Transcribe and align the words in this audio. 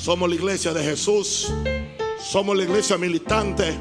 Somos 0.00 0.30
la 0.30 0.34
iglesia 0.34 0.72
de 0.72 0.82
Jesús. 0.82 1.52
Somos 2.18 2.56
la 2.56 2.64
iglesia 2.64 2.96
militante 2.96 3.76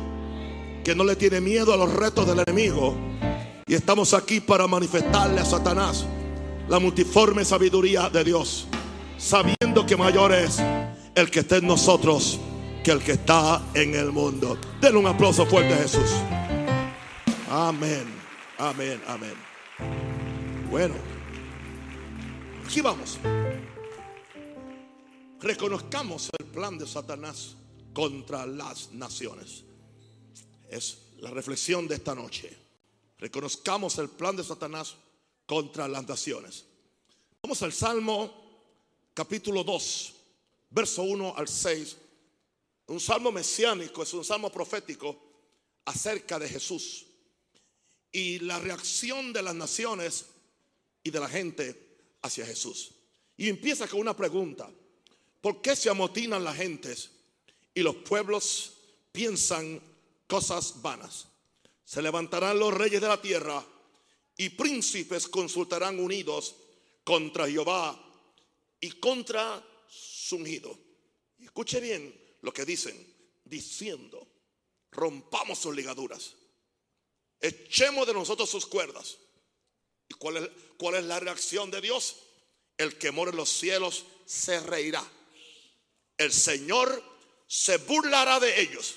que 0.84 0.94
no 0.94 1.06
le 1.06 1.16
tiene 1.16 1.40
miedo 1.40 1.74
a 1.74 1.78
los 1.78 1.94
retos 1.94 2.28
del 2.28 2.40
enemigo. 2.40 2.94
Y 3.66 3.74
estamos 3.74 4.14
aquí 4.14 4.42
para 4.42 4.68
manifestarle 4.68 5.40
a 5.40 5.46
Satanás 5.46 6.06
la 6.68 6.78
multiforme 6.78 7.46
sabiduría 7.46 8.10
de 8.10 8.26
Dios, 8.26 8.68
sabiendo 9.18 9.86
que 9.86 9.96
mayor 9.96 10.34
es 10.34 10.62
el 11.16 11.32
que 11.32 11.40
está 11.40 11.56
en 11.56 11.68
nosotros 11.68 12.38
que 12.84 12.92
el 12.92 13.00
que 13.00 13.14
está 13.14 13.62
en 13.74 13.96
el 13.96 14.12
mundo. 14.12 14.58
Denle 14.82 15.00
un 15.00 15.08
aplauso 15.08 15.46
fuerte 15.46 15.74
a 15.74 15.78
Jesús. 15.78 16.12
Amén, 17.50 18.04
amén, 18.58 19.02
amén. 19.08 19.34
Bueno, 20.70 20.96
aquí 22.66 22.82
vamos. 22.82 23.18
Reconozcamos 25.42 26.30
el 26.38 26.46
plan 26.48 26.78
de 26.78 26.86
Satanás 26.86 27.56
contra 27.94 28.46
las 28.46 28.92
naciones. 28.92 29.64
Es 30.70 30.98
la 31.20 31.32
reflexión 31.32 31.88
de 31.88 31.96
esta 31.96 32.14
noche. 32.14 32.56
Reconozcamos 33.18 33.98
el 34.00 34.10
plan 34.10 34.36
de 34.36 34.44
Satanás 34.44 34.96
contra 35.46 35.88
las 35.88 36.06
naciones. 36.06 36.66
Vamos 37.42 37.62
al 37.64 37.72
Salmo 37.72 38.34
capítulo 39.14 39.64
2, 39.64 40.14
verso 40.72 41.04
1 41.04 41.34
al 41.38 41.48
6. 41.48 41.98
Un 42.88 43.00
salmo 43.00 43.32
mesiánico, 43.32 44.04
es 44.04 44.14
un 44.14 44.26
salmo 44.26 44.52
profético 44.52 45.18
acerca 45.86 46.38
de 46.38 46.50
Jesús 46.50 47.06
y 48.12 48.40
la 48.40 48.60
reacción 48.60 49.32
de 49.32 49.42
las 49.42 49.56
naciones 49.56 50.26
y 51.02 51.12
de 51.12 51.20
la 51.20 51.30
gente 51.30 51.98
hacia 52.24 52.46
Jesús. 52.46 52.92
Y 53.38 53.48
empieza 53.48 53.88
con 53.88 54.02
una 54.02 54.16
pregunta. 54.16 54.70
¿Por 55.42 55.62
qué 55.62 55.76
se 55.76 55.90
amotinan 55.90 56.44
las 56.44 56.58
gentes 56.58 57.12
y 57.74 57.82
los 57.82 57.96
pueblos 57.98 58.74
piensan 59.12 59.82
cosas 60.28 60.82
vanas? 60.82 61.28
Se 61.86 62.02
levantarán 62.02 62.60
los 62.60 62.74
reyes 62.74 63.02
de 63.02 63.08
la 63.08 63.22
tierra 63.22 63.66
y 64.38 64.50
príncipes 64.50 65.28
consultarán 65.28 66.00
unidos 66.00 66.56
contra 67.04 67.48
Jehová 67.48 67.98
y 68.82 68.92
contra 68.92 69.66
su 69.88 70.36
ungido. 70.36 70.78
Escuche 71.40 71.80
bien 71.80 72.14
lo 72.42 72.54
que 72.54 72.66
dicen, 72.66 72.96
diciendo, 73.46 74.28
rompamos 74.92 75.60
sus 75.60 75.76
ligaduras, 75.76 76.36
echemos 77.40 78.06
de 78.06 78.14
nosotros 78.14 78.50
sus 78.50 78.66
cuerdas. 78.66 79.18
¿Y 80.10 80.14
cuál 80.16 80.38
es, 80.38 80.50
cuál 80.78 80.96
es 80.96 81.06
la 81.06 81.20
reacción 81.20 81.72
de 81.72 81.82
Dios? 81.82 82.18
El 82.78 82.98
que 82.98 83.12
mora 83.12 83.32
en 83.32 83.38
los 83.38 83.50
cielos 83.50 84.06
se 84.26 84.60
reirá 84.60 85.04
el 86.20 86.34
Señor 86.34 87.02
se 87.48 87.78
burlará 87.78 88.40
de 88.40 88.62
ellos. 88.62 88.96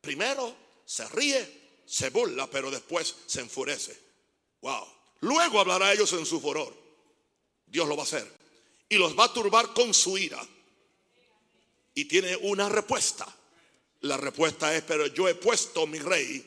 Primero 0.00 0.54
se 0.84 1.08
ríe, 1.08 1.80
se 1.86 2.10
burla, 2.10 2.48
pero 2.48 2.70
después 2.70 3.16
se 3.26 3.40
enfurece. 3.40 3.98
Wow. 4.60 4.86
Luego 5.20 5.60
hablará 5.60 5.86
a 5.86 5.92
ellos 5.94 6.12
en 6.12 6.26
su 6.26 6.40
furor. 6.40 6.72
Dios 7.66 7.88
lo 7.88 7.96
va 7.96 8.02
a 8.02 8.06
hacer. 8.06 8.30
Y 8.88 8.96
los 8.96 9.18
va 9.18 9.24
a 9.24 9.32
turbar 9.32 9.72
con 9.72 9.94
su 9.94 10.18
ira. 10.18 10.46
Y 11.94 12.04
tiene 12.04 12.36
una 12.36 12.68
respuesta. 12.68 13.26
La 14.02 14.18
respuesta 14.18 14.74
es, 14.76 14.82
pero 14.82 15.06
yo 15.06 15.26
he 15.26 15.34
puesto 15.34 15.86
mi 15.86 15.98
rey 15.98 16.44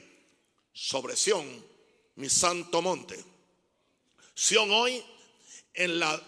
sobre 0.72 1.16
Sión, 1.16 1.66
mi 2.16 2.30
santo 2.30 2.82
monte. 2.82 3.24
Sión 4.36 4.70
hoy, 4.70 5.04
en 5.74 5.98
la 5.98 6.22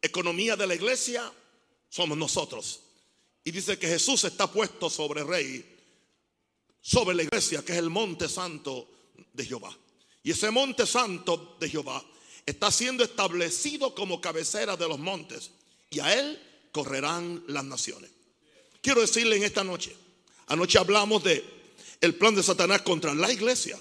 economía 0.00 0.56
de 0.56 0.66
la 0.66 0.74
iglesia, 0.74 1.30
somos 1.90 2.16
nosotros. 2.16 2.80
Y 3.44 3.50
dice 3.50 3.78
que 3.78 3.88
Jesús 3.88 4.24
está 4.24 4.50
puesto 4.50 4.88
sobre 4.88 5.24
rey, 5.24 5.78
sobre 6.80 7.14
la 7.14 7.24
iglesia, 7.24 7.62
que 7.62 7.72
es 7.72 7.78
el 7.78 7.90
monte 7.90 8.28
santo 8.28 8.88
de 9.32 9.44
Jehová. 9.44 9.76
Y 10.22 10.30
ese 10.30 10.50
monte 10.50 10.86
santo 10.86 11.56
de 11.58 11.68
Jehová 11.68 12.02
está 12.46 12.70
siendo 12.70 13.04
establecido 13.04 13.94
como 13.94 14.20
cabecera 14.20 14.76
de 14.76 14.88
los 14.88 14.98
montes. 14.98 15.50
Y 15.90 16.00
a 16.00 16.18
él 16.18 16.40
correrán 16.72 17.42
las 17.48 17.64
naciones. 17.64 18.10
Quiero 18.80 19.00
decirle 19.00 19.36
en 19.36 19.42
esta 19.42 19.64
noche, 19.64 19.94
anoche 20.46 20.78
hablamos 20.78 21.24
de 21.24 21.44
el 22.00 22.14
plan 22.14 22.34
de 22.34 22.42
Satanás 22.42 22.82
contra 22.82 23.14
la 23.14 23.30
iglesia, 23.30 23.78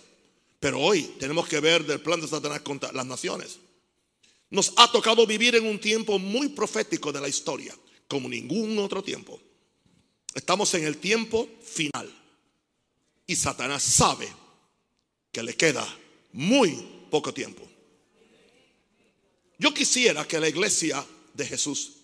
pero 0.60 0.80
hoy 0.80 1.04
tenemos 1.20 1.48
que 1.48 1.60
ver 1.60 1.86
del 1.86 2.02
plan 2.02 2.20
de 2.20 2.28
Satanás 2.28 2.62
contra 2.62 2.92
las 2.92 3.06
naciones. 3.06 3.60
Nos 4.50 4.74
ha 4.78 4.92
tocado 4.92 5.26
vivir 5.28 5.56
en 5.56 5.66
un 5.66 5.80
tiempo 5.80 6.18
muy 6.18 6.50
profético 6.50 7.12
de 7.12 7.22
la 7.22 7.30
historia 7.30 7.76
como 8.10 8.28
ningún 8.28 8.78
otro 8.80 9.02
tiempo. 9.02 9.40
Estamos 10.34 10.74
en 10.74 10.84
el 10.84 10.98
tiempo 10.98 11.48
final. 11.64 12.12
Y 13.26 13.36
Satanás 13.36 13.84
sabe 13.84 14.28
que 15.32 15.44
le 15.44 15.56
queda 15.56 15.88
muy 16.34 16.72
poco 17.10 17.34
tiempo. 17.34 17.66
Yo 19.60 19.74
quisiera 19.74 20.28
que 20.28 20.40
la 20.40 20.50
iglesia 20.50 21.06
de 21.34 21.46
Jesús 21.46 21.98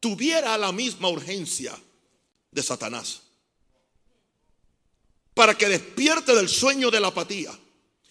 tuviera 0.00 0.58
la 0.58 0.72
misma 0.72 1.08
urgencia 1.08 1.78
de 2.50 2.62
Satanás. 2.62 3.22
Para 5.34 5.56
que 5.56 5.68
despierte 5.68 6.34
del 6.34 6.48
sueño 6.48 6.90
de 6.90 7.00
la 7.00 7.08
apatía 7.08 7.56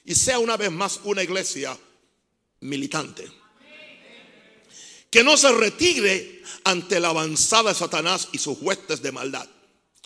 y 0.06 0.16
sea 0.16 0.40
una 0.40 0.56
vez 0.56 0.72
más 0.72 1.02
una 1.04 1.24
iglesia 1.24 1.78
militante 2.62 3.43
que 5.14 5.24
no 5.24 5.38
se 5.38 5.52
retire 5.52 6.42
ante 6.64 7.00
la 7.00 7.10
avanzada 7.10 7.70
de 7.70 7.78
Satanás 7.78 8.30
y 8.32 8.40
sus 8.40 8.58
huestes 8.60 9.00
de 9.04 9.12
maldad. 9.12 9.48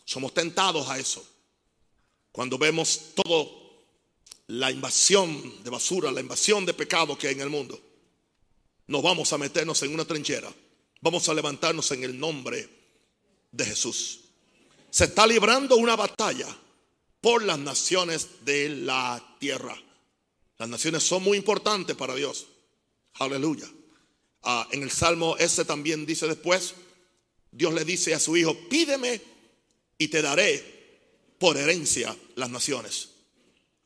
Somos 0.03 0.34
tentados 0.34 0.90
a 0.90 1.00
eso. 1.00 1.25
Cuando 2.29 2.57
vemos 2.57 3.13
todo 3.16 3.85
la 4.47 4.69
invasión 4.69 5.63
de 5.63 5.69
basura, 5.69 6.12
la 6.12 6.19
invasión 6.19 6.66
de 6.66 6.73
pecado 6.73 7.18
que 7.18 7.29
hay 7.29 7.35
en 7.35 7.40
el 7.40 7.50
mundo, 7.50 7.79
nos 8.88 9.01
vamos 9.01 9.31
a 9.31 9.38
meternos 9.38 9.81
en 9.84 9.94
una 9.94 10.03
trinchera. 10.03 10.53
Vamos 11.00 11.29
a 11.29 11.34
levantarnos 11.34 11.89
en 11.91 12.03
el 12.03 12.19
nombre 12.19 12.68
de 13.53 13.63
Jesús. 13.63 14.25
Se 14.89 15.06
está 15.06 15.25
librando 15.25 15.78
una 15.78 15.95
batalla 15.95 16.53
por 17.22 17.45
las 17.45 17.59
naciones 17.59 18.44
de 18.44 18.68
la 18.68 19.38
tierra. 19.39 19.81
Las 20.57 20.68
naciones 20.68 21.01
son 21.03 21.24
muy 21.24 21.38
importantes 21.38 21.95
para 21.95 22.13
Dios. 22.13 22.47
Aleluya. 23.13 23.72
Ah, 24.50 24.66
en 24.72 24.81
el 24.81 24.91
Salmo 24.91 25.35
ese 25.38 25.66
también 25.66 26.06
dice 26.06 26.25
después, 26.25 26.74
Dios 27.52 27.74
le 27.74 27.84
dice 27.84 28.13
a 28.13 28.19
su 28.19 28.38
hijo, 28.38 28.56
pídeme 28.69 29.22
y 29.97 30.08
te 30.08 30.22
daré 30.22 30.63
por 31.38 31.58
herencia 31.58 32.16
las 32.35 32.50
naciones. 32.50 33.09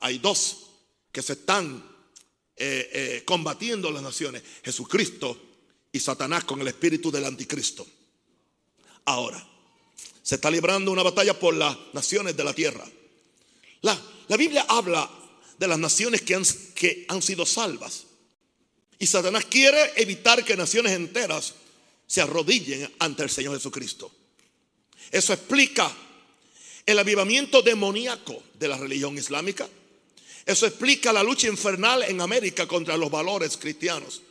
Hay 0.02 0.20
dos 0.20 0.68
que 1.12 1.24
se 1.24 1.34
están 1.34 1.84
eh, 2.56 2.90
eh, 2.94 3.24
combatiendo 3.26 3.90
las 3.90 4.04
naciones, 4.04 4.44
Jesucristo 4.64 5.36
y 5.92 6.00
Satanás 6.00 6.44
con 6.44 6.62
el 6.62 6.68
espíritu 6.68 7.10
del 7.10 7.26
anticristo. 7.26 7.88
Ahora, 9.06 9.44
se 10.22 10.36
está 10.36 10.52
librando 10.52 10.92
una 10.92 11.02
batalla 11.02 11.40
por 11.40 11.56
las 11.56 11.76
naciones 11.94 12.38
de 12.38 12.44
la 12.44 12.54
tierra. 12.54 12.86
La, 13.82 14.00
la 14.28 14.38
Biblia 14.38 14.68
habla 14.70 15.10
de 15.58 15.68
las 15.68 15.80
naciones 15.80 16.22
que 16.22 16.36
han, 16.36 16.44
que 16.76 17.08
han 17.10 17.24
sido 17.24 17.48
salvas. 17.48 18.11
Y 19.02 19.08
Satanás 19.08 19.46
quiere 19.46 19.94
evitar 19.96 20.46
que 20.46 20.56
naciones 20.56 20.92
enteras 20.92 21.56
se 22.06 22.22
arrodillen 22.22 22.88
ante 23.00 23.24
el 23.24 23.32
Señor 23.32 23.56
Jesucristo. 23.56 24.12
Eso 25.10 25.34
explica 25.34 25.92
el 26.86 27.00
avivamiento 27.00 27.64
demoníaco 27.64 28.44
de 28.54 28.68
la 28.68 28.78
religión 28.78 29.18
islámica. 29.18 29.68
Eso 30.46 30.68
explica 30.68 31.12
la 31.12 31.24
lucha 31.24 31.48
infernal 31.48 32.04
en 32.04 32.22
América 32.22 32.68
contra 32.68 32.96
los 32.96 33.10
valores 33.10 33.58
cristianos. 33.58 34.22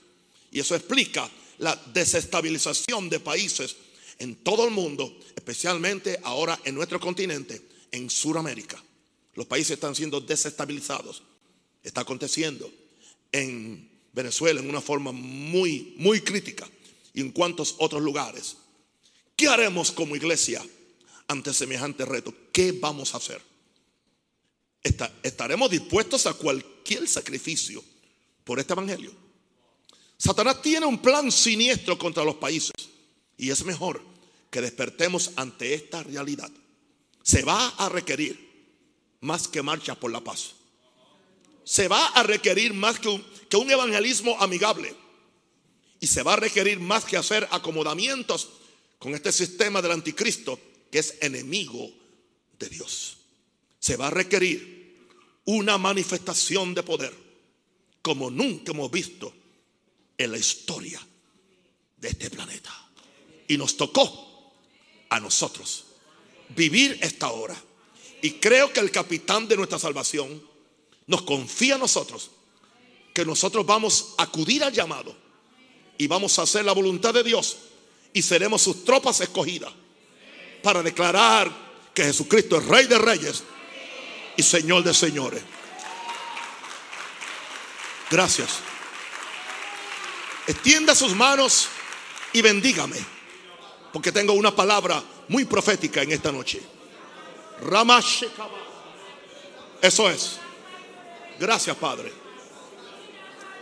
Y 0.52 0.60
eso 0.60 0.76
explica 0.76 1.28
la 1.58 1.74
desestabilización 1.92 3.10
de 3.10 3.18
países 3.18 3.74
en 4.20 4.36
todo 4.36 4.64
el 4.64 4.70
mundo, 4.70 5.18
especialmente 5.34 6.20
ahora 6.22 6.60
en 6.62 6.76
nuestro 6.76 7.00
continente, 7.00 7.60
en 7.90 8.08
Sudamérica. 8.08 8.80
Los 9.34 9.46
países 9.46 9.72
están 9.72 9.96
siendo 9.96 10.20
desestabilizados. 10.20 11.24
Está 11.82 12.02
aconteciendo 12.02 12.70
en 13.32 13.89
Venezuela 14.12 14.60
en 14.60 14.68
una 14.68 14.80
forma 14.80 15.12
muy, 15.12 15.94
muy 15.96 16.20
crítica 16.20 16.68
y 17.14 17.20
en 17.20 17.30
cuantos 17.30 17.76
otros 17.78 18.02
lugares. 18.02 18.56
¿Qué 19.36 19.48
haremos 19.48 19.90
como 19.90 20.16
iglesia 20.16 20.64
ante 21.28 21.54
semejante 21.54 22.04
reto? 22.04 22.34
¿Qué 22.52 22.72
vamos 22.72 23.14
a 23.14 23.18
hacer? 23.18 23.40
¿Estaremos 25.22 25.70
dispuestos 25.70 26.26
a 26.26 26.34
cualquier 26.34 27.06
sacrificio 27.08 27.82
por 28.44 28.58
este 28.58 28.72
evangelio? 28.72 29.12
Satanás 30.16 30.60
tiene 30.60 30.86
un 30.86 31.00
plan 31.00 31.30
siniestro 31.32 31.98
contra 31.98 32.24
los 32.24 32.36
países 32.36 32.72
y 33.36 33.50
es 33.50 33.64
mejor 33.64 34.02
que 34.50 34.60
despertemos 34.60 35.32
ante 35.36 35.74
esta 35.74 36.02
realidad. 36.02 36.50
Se 37.22 37.42
va 37.42 37.68
a 37.68 37.88
requerir 37.88 38.50
más 39.20 39.48
que 39.48 39.62
marcha 39.62 39.94
por 39.94 40.10
la 40.10 40.22
paz 40.22 40.54
se 41.70 41.86
va 41.86 42.04
a 42.06 42.24
requerir 42.24 42.74
más 42.74 42.98
que 42.98 43.08
un, 43.08 43.24
que 43.50 43.56
un 43.56 43.70
evangelismo 43.70 44.36
amigable. 44.40 44.94
Y 45.98 46.06
se 46.06 46.22
va 46.22 46.34
a 46.34 46.36
requerir 46.36 46.80
más 46.80 47.04
que 47.04 47.18
hacer 47.18 47.46
acomodamientos 47.50 48.48
con 48.98 49.14
este 49.14 49.32
sistema 49.32 49.82
del 49.82 49.92
anticristo 49.92 50.58
que 50.90 51.00
es 51.00 51.16
enemigo 51.20 51.90
de 52.58 52.68
Dios. 52.68 53.18
Se 53.78 53.96
va 53.96 54.06
a 54.06 54.10
requerir 54.10 55.08
una 55.44 55.76
manifestación 55.76 56.74
de 56.74 56.82
poder 56.82 57.12
como 58.00 58.30
nunca 58.30 58.72
hemos 58.72 58.90
visto 58.90 59.34
en 60.16 60.32
la 60.32 60.38
historia 60.38 61.04
de 61.98 62.08
este 62.08 62.30
planeta. 62.30 62.72
Y 63.48 63.58
nos 63.58 63.76
tocó 63.76 64.54
a 65.10 65.20
nosotros 65.20 65.86
vivir 66.50 66.98
esta 67.02 67.30
hora. 67.30 67.60
Y 68.22 68.32
creo 68.32 68.72
que 68.72 68.80
el 68.80 68.90
capitán 68.90 69.48
de 69.48 69.56
nuestra 69.56 69.78
salvación 69.78 70.42
nos 71.06 71.22
confía 71.22 71.74
a 71.74 71.78
nosotros 71.78 72.30
que 73.20 73.26
nosotros 73.26 73.66
vamos 73.66 74.14
a 74.16 74.22
acudir 74.22 74.64
al 74.64 74.72
llamado 74.72 75.14
y 75.98 76.06
vamos 76.06 76.38
a 76.38 76.42
hacer 76.42 76.64
la 76.64 76.72
voluntad 76.72 77.12
de 77.12 77.22
Dios 77.22 77.58
y 78.14 78.22
seremos 78.22 78.62
sus 78.62 78.82
tropas 78.82 79.20
escogidas 79.20 79.70
para 80.62 80.82
declarar 80.82 81.52
que 81.92 82.02
Jesucristo 82.04 82.56
es 82.56 82.64
Rey 82.64 82.86
de 82.86 82.96
Reyes 82.96 83.42
y 84.38 84.42
Señor 84.42 84.84
de 84.84 84.94
Señores. 84.94 85.42
Gracias. 88.10 88.60
Extienda 90.46 90.94
sus 90.94 91.14
manos 91.14 91.68
y 92.32 92.40
bendígame, 92.40 92.96
porque 93.92 94.12
tengo 94.12 94.32
una 94.32 94.56
palabra 94.56 95.04
muy 95.28 95.44
profética 95.44 96.00
en 96.00 96.12
esta 96.12 96.32
noche. 96.32 96.62
Eso 99.82 100.08
es. 100.08 100.38
Gracias, 101.38 101.76
Padre. 101.76 102.19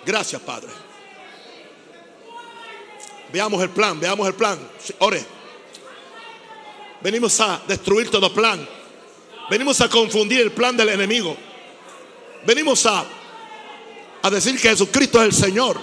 Gracias, 0.08 0.40
Padre. 0.40 0.70
Veamos 3.30 3.62
el 3.62 3.68
plan, 3.68 4.00
veamos 4.00 4.26
el 4.26 4.32
plan. 4.32 4.58
Ore. 5.00 5.22
Venimos 7.02 7.38
a 7.40 7.60
destruir 7.68 8.10
todo 8.10 8.32
plan. 8.32 8.66
Venimos 9.50 9.78
a 9.82 9.88
confundir 9.90 10.40
el 10.40 10.52
plan 10.52 10.74
del 10.78 10.88
enemigo. 10.88 11.36
Venimos 12.46 12.86
a, 12.86 13.04
a 14.22 14.30
decir 14.30 14.58
que 14.58 14.70
Jesucristo 14.70 15.20
es 15.20 15.26
el 15.26 15.34
Señor. 15.34 15.78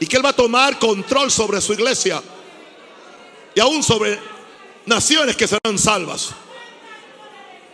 Y 0.00 0.06
que 0.06 0.18
Él 0.18 0.24
va 0.26 0.28
a 0.28 0.36
tomar 0.36 0.78
control 0.78 1.30
sobre 1.30 1.62
su 1.62 1.72
iglesia. 1.72 2.22
Y 3.54 3.60
aún 3.60 3.82
sobre 3.82 4.20
naciones 4.84 5.34
que 5.34 5.48
serán 5.48 5.78
salvas. 5.78 6.34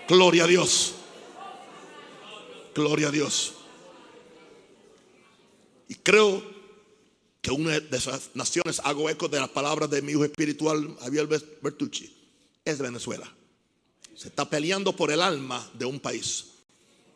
Gloria 0.06 0.44
a 0.44 0.46
Dios. 0.46 0.94
Gloria 2.72 3.08
a 3.08 3.10
Dios. 3.10 3.54
Y 5.90 5.96
creo 5.96 6.40
que 7.42 7.50
una 7.50 7.80
de 7.80 7.96
esas 7.96 8.30
naciones, 8.34 8.80
hago 8.84 9.10
eco 9.10 9.26
de 9.26 9.40
las 9.40 9.48
palabras 9.48 9.90
de 9.90 10.00
mi 10.02 10.12
hijo 10.12 10.24
espiritual, 10.24 10.96
Javier 11.00 11.26
Bertucci, 11.26 12.16
es 12.64 12.78
Venezuela. 12.78 13.28
Se 14.14 14.28
está 14.28 14.48
peleando 14.48 14.94
por 14.94 15.10
el 15.10 15.20
alma 15.20 15.68
de 15.74 15.86
un 15.86 15.98
país. 15.98 16.44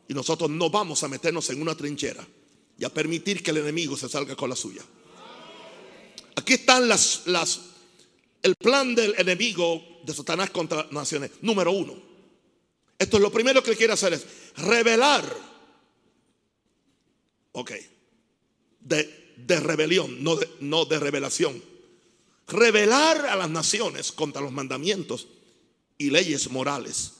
Y 0.09 0.15
nosotros 0.15 0.51
no 0.51 0.71
vamos 0.71 1.05
a 1.05 1.09
meternos 1.09 1.49
en 1.51 1.63
una 1.63 1.77
trinchera 1.77 2.27
y 2.77 2.85
a 2.85 2.93
permitir 2.93 3.45
que 3.45 3.53
el 3.53 3.59
enemigo 3.59 3.97
se 3.97 4.09
salga 4.09 4.35
con 4.35 4.51
la 4.51 4.57
suya. 4.57 4.83
Aquí 6.35 6.55
están 6.55 6.89
las, 6.89 7.29
las, 7.29 7.61
el 8.43 8.57
plan 8.57 8.97
del 8.97 9.15
enemigo 9.19 10.01
de 10.05 10.13
Satanás 10.13 10.51
contra 10.51 10.89
naciones. 10.91 11.31
Número 11.43 11.71
uno. 11.71 11.95
Esto 12.99 13.19
es 13.19 13.23
lo 13.23 13.31
primero 13.31 13.63
que 13.63 13.77
quiere 13.77 13.93
hacer 13.93 14.15
es 14.15 14.27
revelar. 14.57 15.25
Ok. 17.53 17.71
De, 18.85 19.61
rebelión, 19.61 20.23
no 20.23 20.37
de, 20.37 20.49
no 20.61 20.85
de 20.85 21.01
revelación. 21.01 21.63
Revelar 22.47 23.27
a 23.27 23.37
las 23.37 23.51
naciones 23.51 24.13
contra 24.13 24.43
los 24.43 24.53
mandamientos 24.53 25.27
y 25.99 26.11
leyes 26.11 26.51
morales 26.51 27.15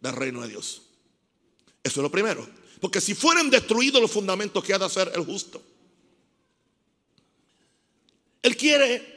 del 0.00 0.12
reino 0.12 0.42
de 0.42 0.48
Dios. 0.48 0.82
Eso 1.82 2.00
es 2.00 2.02
lo 2.02 2.10
primero. 2.10 2.46
Porque 2.80 3.00
si 3.00 3.14
fueran 3.14 3.50
destruidos 3.50 4.00
los 4.00 4.10
fundamentos 4.10 4.62
que 4.62 4.74
ha 4.74 4.78
de 4.78 4.84
hacer 4.84 5.10
el 5.14 5.24
justo, 5.24 5.62
Él 8.42 8.56
quiere 8.56 9.16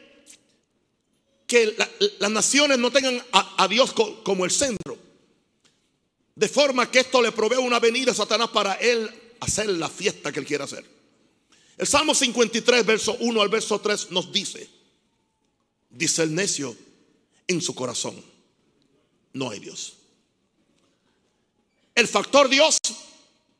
que 1.45 1.75
las 2.19 2.31
naciones 2.31 2.77
no 2.77 2.91
tengan 2.91 3.21
a, 3.31 3.67
Dios 3.67 3.93
como 4.23 4.45
el 4.45 4.51
centro. 4.51 4.97
De 6.35 6.47
forma 6.47 6.89
que 6.89 6.99
esto 6.99 7.21
le 7.21 7.31
provee 7.31 7.57
una 7.57 7.79
venida 7.79 8.11
a 8.11 8.15
Satanás 8.15 8.49
para 8.49 8.73
Él 8.75 9.09
hacer 9.41 9.67
la 9.67 9.89
fiesta 9.89 10.31
que 10.31 10.39
Él 10.39 10.45
quiere 10.45 10.63
hacer. 10.63 10.85
El 11.79 11.87
Salmo 11.87 12.13
53, 12.13 12.85
verso 12.85 13.15
1 13.21 13.41
al 13.41 13.47
verso 13.47 13.79
3 13.79 14.11
nos 14.11 14.33
dice, 14.33 14.69
dice 15.89 16.23
el 16.23 16.35
necio 16.35 16.75
en 17.47 17.61
su 17.61 17.73
corazón 17.73 18.21
no 19.31 19.49
hay 19.49 19.59
Dios. 19.59 19.93
El 21.95 22.09
factor 22.09 22.49
Dios 22.49 22.77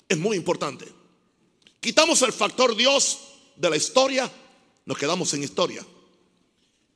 es 0.09 0.17
muy 0.17 0.35
importante. 0.35 0.85
Quitamos 1.79 2.21
el 2.23 2.33
factor 2.33 2.75
Dios 2.75 3.19
de 3.55 3.69
la 3.69 3.77
historia, 3.77 4.29
nos 4.85 4.97
quedamos 4.97 5.29
sin 5.29 5.41
historia. 5.41 5.85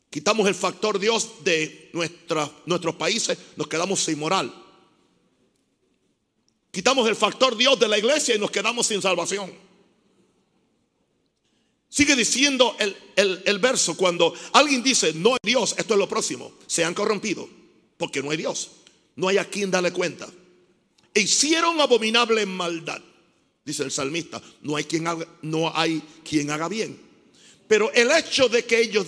Quitamos 0.09 0.45
el 0.45 0.55
factor 0.55 0.99
Dios 0.99 1.41
de 1.45 1.89
nuestros 1.93 2.95
países, 2.95 3.37
nos 3.55 3.69
quedamos 3.69 4.03
sin 4.03 4.19
moral. 4.19 4.53
Quitamos 6.69 7.07
el 7.07 7.15
factor 7.15 7.55
Dios 7.55 7.79
de 7.79 7.87
la 7.87 7.97
iglesia 7.97 8.35
y 8.35 8.39
nos 8.39 8.51
quedamos 8.51 8.87
sin 8.87 9.01
salvación. 9.01 9.72
Sigue 11.93 12.15
diciendo 12.15 12.75
el, 12.79 12.95
el 13.45 13.59
verso 13.59 13.95
cuando 13.95 14.33
alguien 14.53 14.81
dice 14.81 15.13
no 15.13 15.33
hay 15.33 15.39
Dios, 15.43 15.75
esto 15.77 15.93
es 15.93 15.99
lo 15.99 16.09
próximo, 16.09 16.53
se 16.65 16.83
han 16.83 16.95
corrompido 16.95 17.47
porque 17.97 18.23
no 18.23 18.31
hay 18.31 18.37
Dios. 18.37 18.71
No 19.15 19.27
hay 19.27 19.37
a 19.37 19.45
quien 19.45 19.69
darle 19.69 19.93
cuenta. 19.93 20.27
E 21.13 21.21
hicieron 21.21 21.79
abominable 21.79 22.47
maldad, 22.47 22.99
dice 23.63 23.83
el 23.83 23.91
salmista. 23.91 24.41
No 24.61 24.75
hay 24.75 24.85
quien 24.85 25.05
haga, 25.05 25.27
no 25.43 25.71
hay 25.77 26.01
quien 26.27 26.49
haga 26.49 26.67
bien. 26.67 26.99
Pero 27.67 27.91
el 27.93 28.09
hecho 28.09 28.49
de 28.49 28.65
que 28.65 28.81
ellos 28.81 29.05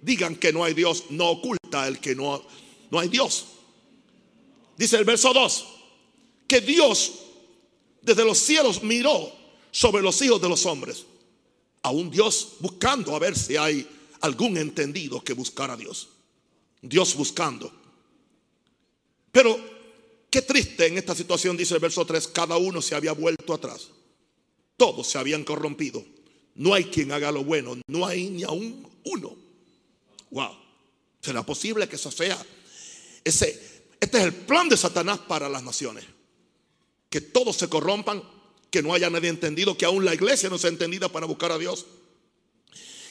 digan 0.00 0.36
que 0.36 0.52
no 0.52 0.62
hay 0.62 0.74
Dios 0.74 1.06
no 1.10 1.30
oculta 1.30 1.88
el 1.88 1.98
que 1.98 2.14
no, 2.14 2.46
no 2.92 3.00
hay 3.00 3.08
Dios. 3.08 3.46
Dice 4.76 4.96
el 4.96 5.04
verso 5.04 5.32
2, 5.32 5.66
que 6.46 6.60
Dios 6.60 7.14
desde 8.00 8.24
los 8.24 8.38
cielos 8.38 8.84
miró 8.84 9.32
sobre 9.72 10.02
los 10.02 10.22
hijos 10.22 10.40
de 10.40 10.48
los 10.48 10.64
hombres. 10.66 11.04
A 11.82 11.90
un 11.90 12.10
Dios 12.10 12.56
buscando 12.60 13.14
a 13.14 13.18
ver 13.18 13.36
si 13.36 13.56
hay 13.56 13.88
algún 14.20 14.56
entendido 14.56 15.22
que 15.22 15.32
buscara 15.32 15.74
a 15.74 15.76
Dios. 15.76 16.08
Dios 16.82 17.14
buscando. 17.14 17.72
Pero 19.32 19.58
qué 20.30 20.42
triste 20.42 20.86
en 20.86 20.98
esta 20.98 21.14
situación, 21.14 21.56
dice 21.56 21.74
el 21.74 21.80
verso 21.80 22.04
3, 22.04 22.28
cada 22.28 22.56
uno 22.56 22.82
se 22.82 22.94
había 22.94 23.12
vuelto 23.12 23.54
atrás. 23.54 23.90
Todos 24.76 25.06
se 25.06 25.18
habían 25.18 25.44
corrompido. 25.44 26.04
No 26.54 26.74
hay 26.74 26.84
quien 26.84 27.12
haga 27.12 27.30
lo 27.30 27.44
bueno, 27.44 27.76
no 27.86 28.06
hay 28.06 28.30
ni 28.30 28.42
aún 28.42 28.88
uno. 29.04 29.36
Wow. 30.30 30.56
¿Será 31.20 31.44
posible 31.44 31.88
que 31.88 31.96
eso 31.96 32.10
sea? 32.10 32.44
Ese, 33.24 33.86
este 34.00 34.18
es 34.18 34.24
el 34.24 34.34
plan 34.34 34.68
de 34.68 34.76
Satanás 34.76 35.20
para 35.20 35.48
las 35.48 35.62
naciones. 35.62 36.04
Que 37.10 37.20
todos 37.20 37.56
se 37.56 37.68
corrompan, 37.68 38.22
que 38.70 38.82
no 38.82 38.92
haya 38.92 39.10
nadie 39.10 39.28
entendido, 39.28 39.76
que 39.76 39.84
aún 39.84 40.04
la 40.04 40.14
iglesia 40.14 40.50
no 40.50 40.58
sea 40.58 40.70
entendida 40.70 41.08
para 41.08 41.26
buscar 41.26 41.52
a 41.52 41.58
Dios. 41.58 41.86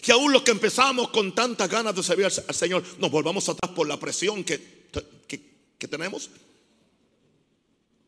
Que 0.01 0.11
aún 0.11 0.31
los 0.31 0.43
que 0.43 0.51
empezamos 0.51 1.09
con 1.09 1.33
tantas 1.33 1.69
ganas 1.69 1.95
de 1.95 2.03
servir 2.03 2.25
al 2.25 2.55
Señor, 2.55 2.83
nos 2.99 3.11
volvamos 3.11 3.49
atrás 3.49 3.71
por 3.71 3.87
la 3.87 3.99
presión 3.99 4.43
que, 4.43 4.87
que, 5.79 5.87
tenemos? 5.87 6.29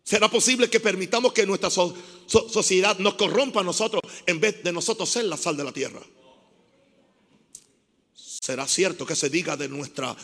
¿Será 0.03 0.29
posible 0.29 0.69
que 0.69 0.79
permitamos 0.79 1.33
que 1.33 1.45
nuestra 1.45 1.69
sociedad 1.69 2.97
nos 2.99 3.15
corrompa 3.15 3.61
a 3.61 3.63
nosotros 3.63 4.01
en 4.25 4.39
vez 4.39 4.63
de 4.63 4.71
nosotros 4.71 5.09
ser 5.09 5.25
la 5.25 5.37
sal 5.37 5.57
de 5.57 5.63
la 5.63 5.71
tierra? 5.71 6.01
¿Será 8.13 8.67
cierto 8.67 9.05
que 9.05 9.15
se 9.15 9.29
diga 9.29 9.57
de 9.57 9.67
nuestra, 9.67 10.15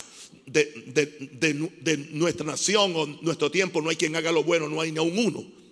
de, 0.45 2.07
nuestra 2.11 2.45
nación 2.45 2.93
o 2.95 3.05
nuestro 3.05 3.51
tiempo 3.51 3.81
no 3.81 3.89
hay 3.89 3.95
quien 3.95 4.15
haga 4.15 4.31
lo 4.31 4.43
bueno, 4.43 4.69
no 4.69 4.81
hay 4.81 4.91
ni 4.91 4.97
aún 4.99 5.17
uno? 5.17 5.64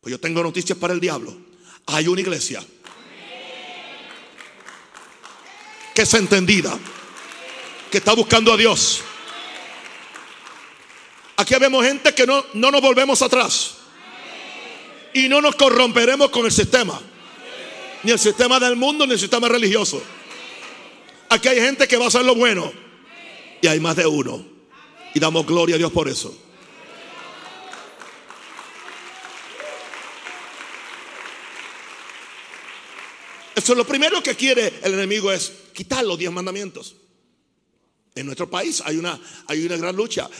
Pues 0.00 0.10
yo 0.12 0.20
tengo 0.20 0.42
noticias 0.42 0.78
para 0.78 0.92
el 0.94 1.00
diablo. 1.00 1.36
Hay 1.86 2.08
una 2.08 2.20
iglesia 2.20 2.64
que 5.94 6.02
es 6.02 6.14
entendida, 6.14 6.78
que 7.90 7.98
está 7.98 8.14
buscando 8.14 8.52
a 8.52 8.56
Dios 8.56 9.02
Aquí 11.40 11.54
vemos 11.58 11.82
gente 11.86 12.14
que 12.14 12.26
no, 12.26 12.44
no 12.52 12.70
nos 12.70 12.82
volvemos 12.82 13.22
atrás. 13.22 13.76
Y 15.14 15.26
no 15.26 15.40
nos 15.40 15.54
corromperemos 15.54 16.28
con 16.28 16.44
el 16.44 16.52
sistema. 16.52 17.00
Ni 18.02 18.12
el 18.12 18.18
sistema 18.18 18.60
del 18.60 18.76
mundo, 18.76 19.06
ni 19.06 19.14
el 19.14 19.18
sistema 19.18 19.48
religioso. 19.48 20.02
Aquí 21.30 21.48
hay 21.48 21.58
gente 21.58 21.88
que 21.88 21.96
va 21.96 22.04
a 22.04 22.08
hacer 22.08 22.26
lo 22.26 22.34
bueno. 22.34 22.70
Y 23.62 23.66
hay 23.68 23.80
más 23.80 23.96
de 23.96 24.06
uno. 24.06 24.44
Y 25.14 25.18
damos 25.18 25.46
gloria 25.46 25.76
a 25.76 25.78
Dios 25.78 25.90
por 25.90 26.08
eso. 26.08 26.36
Eso 33.60 33.72
es 33.74 33.76
lo 33.76 33.86
primero 33.86 34.22
que 34.22 34.34
quiere 34.36 34.72
el 34.82 34.94
enemigo 34.94 35.30
es 35.30 35.52
quitar 35.74 36.02
los 36.02 36.18
diez 36.18 36.32
mandamientos. 36.32 36.96
En 38.14 38.24
nuestro 38.24 38.48
país 38.48 38.82
hay 38.86 38.96
una, 38.96 39.20
hay 39.48 39.66
una 39.66 39.76
gran 39.76 39.94
lucha. 39.94 40.30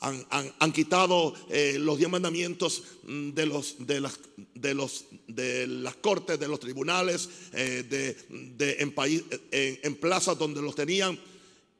han, 0.00 0.72
quitado 0.72 1.34
eh, 1.50 1.76
los 1.78 1.98
diez 1.98 2.08
mandamientos 2.08 2.84
mm, 3.02 3.32
de, 3.32 3.44
los, 3.44 3.86
de, 3.86 4.00
las, 4.00 4.18
de, 4.54 4.72
los, 4.72 5.04
de 5.28 5.66
las 5.66 5.94
cortes, 5.96 6.40
de 6.40 6.48
los 6.48 6.58
tribunales, 6.58 7.28
eh, 7.52 7.84
de, 7.86 8.76
en, 8.78 8.94
país, 8.94 9.22
en, 9.50 9.94
plazas 9.96 10.38
donde 10.38 10.62
los 10.62 10.74
tenían 10.74 11.20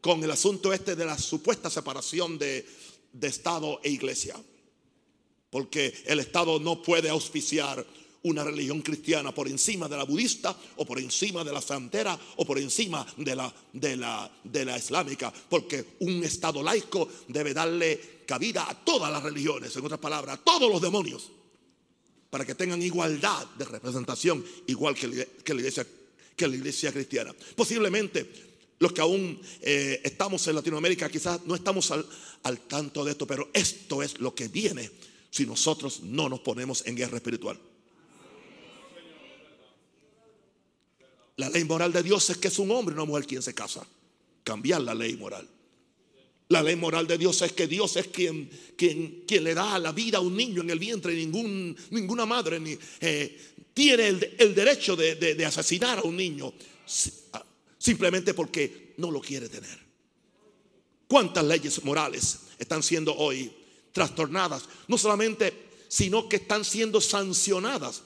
con 0.02 0.22
el 0.22 0.30
asunto 0.30 0.74
este 0.74 0.96
de 0.96 1.06
la 1.06 1.16
supuesta 1.16 1.70
separación 1.70 2.38
de, 2.38 2.66
de 3.14 3.26
Estado 3.26 3.80
e 3.82 3.88
iglesia. 3.88 4.36
Porque 5.48 5.94
el 6.04 6.20
Estado 6.20 6.60
no 6.60 6.82
puede 6.82 7.08
auspiciar 7.08 7.86
una 8.22 8.44
religión 8.44 8.82
cristiana 8.82 9.32
por 9.32 9.48
encima 9.48 9.88
de 9.88 9.96
la 9.96 10.04
budista 10.04 10.54
o 10.76 10.84
por 10.84 10.98
encima 10.98 11.42
de 11.44 11.52
la 11.52 11.60
santera 11.60 12.18
o 12.36 12.44
por 12.44 12.58
encima 12.58 13.06
de 13.16 13.34
la, 13.34 13.52
de 13.72 13.96
la, 13.96 14.30
de 14.44 14.64
la 14.64 14.76
islámica, 14.76 15.32
porque 15.48 15.96
un 16.00 16.22
Estado 16.22 16.62
laico 16.62 17.08
debe 17.28 17.54
darle 17.54 18.20
cabida 18.26 18.68
a 18.68 18.74
todas 18.84 19.10
las 19.10 19.22
religiones, 19.22 19.74
en 19.74 19.84
otras 19.84 20.00
palabras, 20.00 20.38
a 20.38 20.42
todos 20.42 20.70
los 20.70 20.80
demonios, 20.80 21.30
para 22.28 22.44
que 22.44 22.54
tengan 22.54 22.82
igualdad 22.82 23.46
de 23.58 23.64
representación, 23.64 24.44
igual 24.66 24.94
que, 24.94 25.08
la, 25.08 25.60
iglesia, 25.60 25.86
que 26.36 26.46
la 26.46 26.56
iglesia 26.56 26.92
cristiana. 26.92 27.34
Posiblemente 27.56 28.50
los 28.78 28.92
que 28.92 29.00
aún 29.00 29.40
eh, 29.60 30.00
estamos 30.04 30.46
en 30.46 30.54
Latinoamérica 30.54 31.10
quizás 31.10 31.44
no 31.44 31.54
estamos 31.54 31.90
al, 31.90 32.06
al 32.44 32.60
tanto 32.60 33.04
de 33.04 33.12
esto, 33.12 33.26
pero 33.26 33.50
esto 33.52 34.02
es 34.02 34.20
lo 34.20 34.34
que 34.34 34.48
viene 34.48 34.90
si 35.30 35.46
nosotros 35.46 36.00
no 36.02 36.28
nos 36.28 36.40
ponemos 36.40 36.86
en 36.86 36.96
guerra 36.96 37.16
espiritual. 37.16 37.58
La 41.40 41.48
ley 41.48 41.64
moral 41.64 41.90
de 41.90 42.02
Dios 42.02 42.28
es 42.28 42.36
que 42.36 42.48
es 42.48 42.58
un 42.58 42.70
hombre 42.70 42.92
y 42.92 42.96
una 42.96 43.06
mujer 43.06 43.26
quien 43.26 43.40
se 43.40 43.54
casa. 43.54 43.82
Cambiar 44.44 44.82
la 44.82 44.94
ley 44.94 45.16
moral. 45.16 45.48
La 46.48 46.62
ley 46.62 46.76
moral 46.76 47.06
de 47.06 47.16
Dios 47.16 47.40
es 47.40 47.52
que 47.52 47.66
Dios 47.66 47.96
es 47.96 48.08
quien, 48.08 48.50
quien, 48.76 49.24
quien 49.26 49.44
le 49.44 49.54
da 49.54 49.78
la 49.78 49.92
vida 49.92 50.18
a 50.18 50.20
un 50.20 50.36
niño 50.36 50.60
en 50.60 50.68
el 50.68 50.78
vientre. 50.78 51.14
Ningún, 51.14 51.74
ninguna 51.92 52.26
madre 52.26 52.60
ni, 52.60 52.76
eh, 53.00 53.54
tiene 53.72 54.08
el, 54.08 54.54
derecho 54.54 54.94
de, 54.96 55.42
asesinar 55.46 56.00
a 56.00 56.02
un 56.02 56.14
niño 56.14 56.52
ah, 57.32 57.42
simplemente 57.78 58.34
porque 58.34 58.92
no 58.98 59.10
lo 59.10 59.22
quiere 59.22 59.48
tener. 59.48 59.78
¿Cuántas 61.08 61.44
leyes 61.46 61.82
morales 61.84 62.40
están 62.58 62.82
siendo 62.82 63.16
hoy 63.16 63.50
trastornadas? 63.92 64.64
No 64.88 64.98
solamente, 64.98 65.54
sino 65.88 66.28
que 66.28 66.36
están 66.36 66.66
siendo 66.66 67.00
sancionadas 67.00 68.02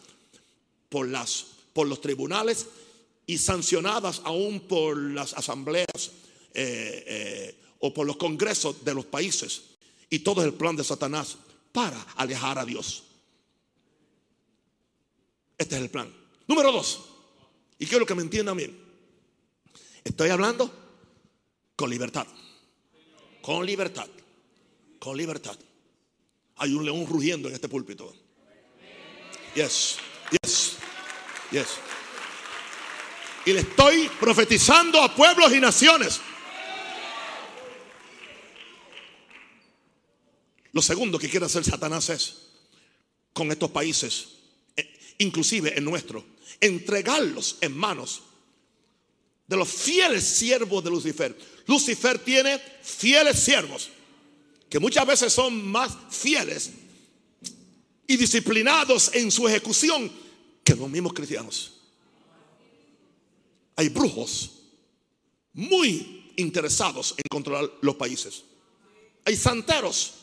por, 0.89 1.09
las, 1.09 1.47
por 1.73 1.89
los 1.89 2.01
tribunales 2.01 2.67
y 3.27 3.39
sancionadas 3.39 4.21
aún 4.25 4.61
por 4.61 4.97
las 4.97 5.33
asambleas 5.35 6.13
eh, 6.53 7.05
eh, 7.07 7.61
o 7.81 7.93
por 7.93 8.07
los 8.07 8.17
congresos 8.17 8.85
de 8.85 8.95
los 8.95 9.07
países. 9.07 9.63
Y 10.11 10.21
todo 10.21 10.43
es 10.43 10.47
el 10.47 10.55
plan 10.55 10.77
de 10.77 10.85
Satanás 10.85 11.39
para 11.73 12.01
alejar 12.17 12.59
a 12.59 12.65
Dios. 12.65 13.05
Este 15.57 15.77
es 15.77 15.83
el 15.83 15.91
plan. 15.91 16.13
Número 16.47 16.73
dos. 16.73 17.05
Y 17.79 17.87
quiero 17.87 18.07
que 18.07 18.15
me 18.15 18.23
entiendan 18.23 18.57
bien. 18.57 18.79
Estoy 20.05 20.29
hablando 20.31 20.71
con 21.77 21.91
libertad. 21.91 22.27
Con 23.41 23.65
libertad. 23.67 24.09
Con 24.99 25.17
libertad. 25.17 25.59
Hay 26.57 26.73
un 26.73 26.85
león 26.85 27.07
rugiendo 27.07 27.49
en 27.49 27.55
este 27.55 27.69
púlpito. 27.69 28.15
Yes. 29.55 29.97
Yes. 30.31 30.77
Yes. 31.51 31.69
Y 33.47 33.53
le 33.53 33.61
estoy 33.61 34.09
profetizando 34.21 35.03
a 35.03 35.15
pueblos 35.15 35.53
y 35.53 35.61
naciones. 35.61 36.21
Lo 40.73 40.81
segundo 40.81 41.19
que 41.19 41.29
quiere 41.29 41.47
hacer 41.47 41.63
Satanás 41.65 42.09
es, 42.09 42.37
con 43.33 43.51
estos 43.53 43.71
países, 43.71 44.29
eh, 44.77 45.15
inclusive 45.19 45.77
en 45.77 45.85
nuestro, 45.85 46.25
entregarlos 46.61 47.59
en 47.61 47.77
manos 47.77 48.23
de 49.47 49.57
los 49.57 49.69
fieles 49.69 50.25
siervos 50.25 50.83
de 50.83 50.91
Lucifer. 50.91 51.37
Lucifer 51.67 52.19
tiene 52.19 52.59
fieles 52.83 53.39
siervos, 53.39 53.91
que 54.71 54.79
muchas 54.79 55.07
veces 55.07 55.33
son 55.33 55.65
más 55.65 55.93
fieles 56.11 56.71
y 58.07 58.17
disciplinados 58.17 59.11
en 59.15 59.31
su 59.31 59.47
ejecución 59.47 60.11
que 60.65 60.75
los 60.75 60.89
mismos 60.89 61.13
cristianos 61.13 61.74
hay 63.77 63.89
brujos 63.89 64.51
muy 65.53 66.33
interesados 66.37 67.15
en 67.17 67.25
controlar 67.31 67.71
los 67.81 67.97
países. 67.97 68.45
Hay 69.25 69.37
santeros 69.37 70.15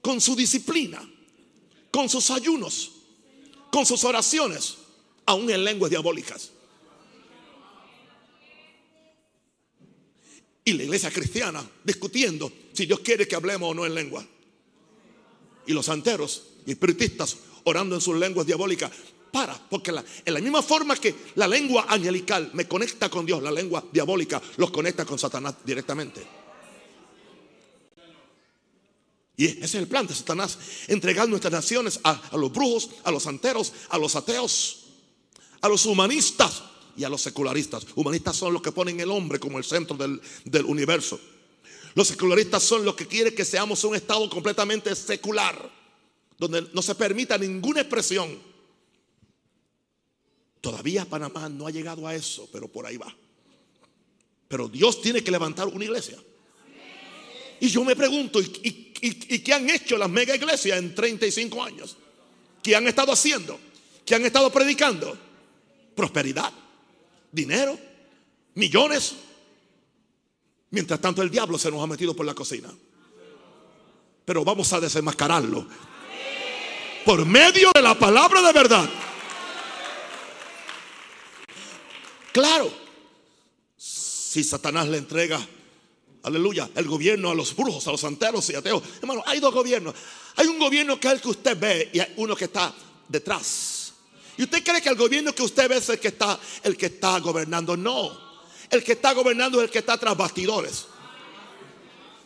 con 0.00 0.20
su 0.20 0.36
disciplina, 0.36 1.02
con 1.90 2.08
sus 2.08 2.30
ayunos, 2.30 2.92
con 3.70 3.86
sus 3.86 4.04
oraciones, 4.04 4.76
aún 5.26 5.50
en 5.50 5.64
lenguas 5.64 5.90
diabólicas. 5.90 6.50
Y 10.64 10.72
la 10.72 10.84
iglesia 10.84 11.10
cristiana 11.10 11.68
discutiendo 11.82 12.50
si 12.72 12.86
Dios 12.86 13.00
quiere 13.00 13.28
que 13.28 13.34
hablemos 13.34 13.70
o 13.70 13.74
no 13.74 13.84
en 13.84 13.94
lengua. 13.94 14.26
Y 15.66 15.72
los 15.72 15.86
santeros 15.86 16.44
y 16.66 16.72
espiritistas 16.72 17.36
orando 17.64 17.94
en 17.94 18.00
sus 18.00 18.16
lenguas 18.16 18.46
diabólicas 18.46 18.90
para, 19.34 19.52
porque 19.68 19.90
en 20.24 20.32
la 20.32 20.40
misma 20.40 20.62
forma 20.62 20.94
que 20.94 21.12
la 21.34 21.48
lengua 21.48 21.86
angelical 21.88 22.52
me 22.52 22.68
conecta 22.68 23.08
con 23.10 23.26
Dios, 23.26 23.42
la 23.42 23.50
lengua 23.50 23.84
diabólica 23.90 24.40
los 24.58 24.70
conecta 24.70 25.04
con 25.04 25.18
Satanás 25.18 25.56
directamente. 25.64 26.24
Y 29.36 29.46
ese 29.46 29.64
es 29.64 29.74
el 29.74 29.88
plan 29.88 30.06
de 30.06 30.14
Satanás, 30.14 30.56
entregar 30.86 31.28
nuestras 31.28 31.52
naciones 31.52 31.98
a, 32.04 32.30
los 32.36 32.52
brujos, 32.52 32.90
a 33.02 33.10
los 33.10 33.24
santeros, 33.24 33.72
a 33.88 33.98
los 33.98 34.14
ateos, 34.14 34.84
a 35.62 35.68
los 35.68 35.84
humanistas 35.84 36.62
y 36.96 37.02
a 37.02 37.08
los 37.08 37.20
secularistas. 37.20 37.88
Humanistas 37.96 38.36
son 38.36 38.52
los 38.52 38.62
que 38.62 38.70
ponen 38.70 39.00
el 39.00 39.10
hombre 39.10 39.40
como 39.40 39.58
el 39.58 39.64
centro 39.64 39.96
del, 39.96 40.20
del 40.44 40.64
universo. 40.64 41.18
Los 41.96 42.06
secularistas 42.06 42.62
son 42.62 42.84
los 42.84 42.94
que 42.94 43.08
quieren 43.08 43.34
que 43.34 43.44
seamos 43.44 43.82
un 43.82 43.96
estado 43.96 44.30
completamente 44.30 44.94
secular, 44.94 45.68
donde 46.38 46.68
no 46.72 46.82
se 46.82 46.94
permita 46.94 47.36
ninguna 47.36 47.80
expresión 47.80 48.53
Todavía 50.64 51.04
Panamá 51.04 51.46
no 51.50 51.66
ha 51.66 51.70
llegado 51.70 52.08
a 52.08 52.14
eso, 52.14 52.48
pero 52.50 52.68
por 52.68 52.86
ahí 52.86 52.96
va. 52.96 53.14
Pero 54.48 54.66
Dios 54.66 55.02
tiene 55.02 55.22
que 55.22 55.30
levantar 55.30 55.68
una 55.68 55.84
iglesia. 55.84 56.16
Y 57.60 57.68
yo 57.68 57.84
me 57.84 57.94
pregunto, 57.94 58.40
¿y, 58.40 58.94
qué 59.44 59.52
han 59.52 59.68
hecho 59.68 59.98
las 59.98 60.08
mega 60.08 60.34
iglesias 60.34 60.78
en 60.78 60.94
35 60.94 61.62
años? 61.62 61.98
¿Qué 62.62 62.74
han 62.74 62.86
estado 62.86 63.12
haciendo? 63.12 63.60
¿Qué 64.06 64.14
han 64.14 64.24
estado 64.24 64.50
predicando? 64.50 65.14
Prosperidad, 65.94 66.50
dinero, 67.30 67.78
millones. 68.54 69.16
Mientras 70.70 70.98
tanto 70.98 71.20
el 71.20 71.28
diablo 71.28 71.58
se 71.58 71.70
nos 71.70 71.82
ha 71.82 71.86
metido 71.86 72.16
por 72.16 72.24
la 72.24 72.34
cocina. 72.34 72.72
Pero 74.24 74.46
vamos 74.46 74.72
a 74.72 74.80
desenmascararlo. 74.80 75.68
Por 77.04 77.26
medio 77.26 77.70
de 77.74 77.82
la 77.82 77.98
palabra 77.98 78.40
de 78.40 78.52
verdad. 78.54 79.03
Claro, 82.34 82.68
si 83.76 84.42
Satanás 84.42 84.88
le 84.88 84.98
entrega, 84.98 85.40
aleluya, 86.24 86.68
el 86.74 86.84
gobierno 86.84 87.30
a 87.30 87.34
los 87.34 87.54
brujos, 87.54 87.86
a 87.86 87.92
los 87.92 88.00
santeros 88.00 88.50
y 88.50 88.56
ateos. 88.56 88.82
Hermano, 89.00 89.22
hay 89.24 89.38
dos 89.38 89.54
gobiernos. 89.54 89.94
Hay 90.34 90.48
un 90.48 90.58
gobierno 90.58 90.98
que 90.98 91.06
es 91.06 91.14
el 91.14 91.20
que 91.20 91.28
usted 91.28 91.56
ve 91.56 91.90
y 91.92 92.00
hay 92.00 92.12
uno 92.16 92.34
que 92.34 92.46
está 92.46 92.74
detrás. 93.08 93.92
¿Y 94.36 94.42
usted 94.42 94.64
cree 94.64 94.82
que 94.82 94.88
el 94.88 94.96
gobierno 94.96 95.32
que 95.32 95.44
usted 95.44 95.68
ve 95.68 95.76
es 95.76 95.88
el 95.90 96.00
que 96.00 96.08
está, 96.08 96.36
el 96.64 96.76
que 96.76 96.86
está 96.86 97.20
gobernando? 97.20 97.76
No. 97.76 98.10
El 98.68 98.82
que 98.82 98.94
está 98.94 99.12
gobernando 99.12 99.60
es 99.60 99.66
el 99.66 99.70
que 99.70 99.78
está 99.78 99.96
tras 99.96 100.16
bastidores. 100.16 100.86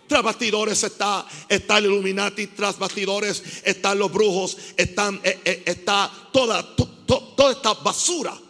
Tras 0.06 0.22
bastidores 0.22 0.82
está, 0.84 1.26
está 1.50 1.76
el 1.76 1.84
Illuminati, 1.84 2.46
tras 2.46 2.78
bastidores 2.78 3.42
están 3.62 3.98
los 3.98 4.10
brujos, 4.10 4.56
están, 4.74 5.20
eh, 5.22 5.38
eh, 5.44 5.62
está 5.66 6.10
toda, 6.32 6.74
toda 6.74 7.52
esta 7.52 7.74
basura 7.74 8.48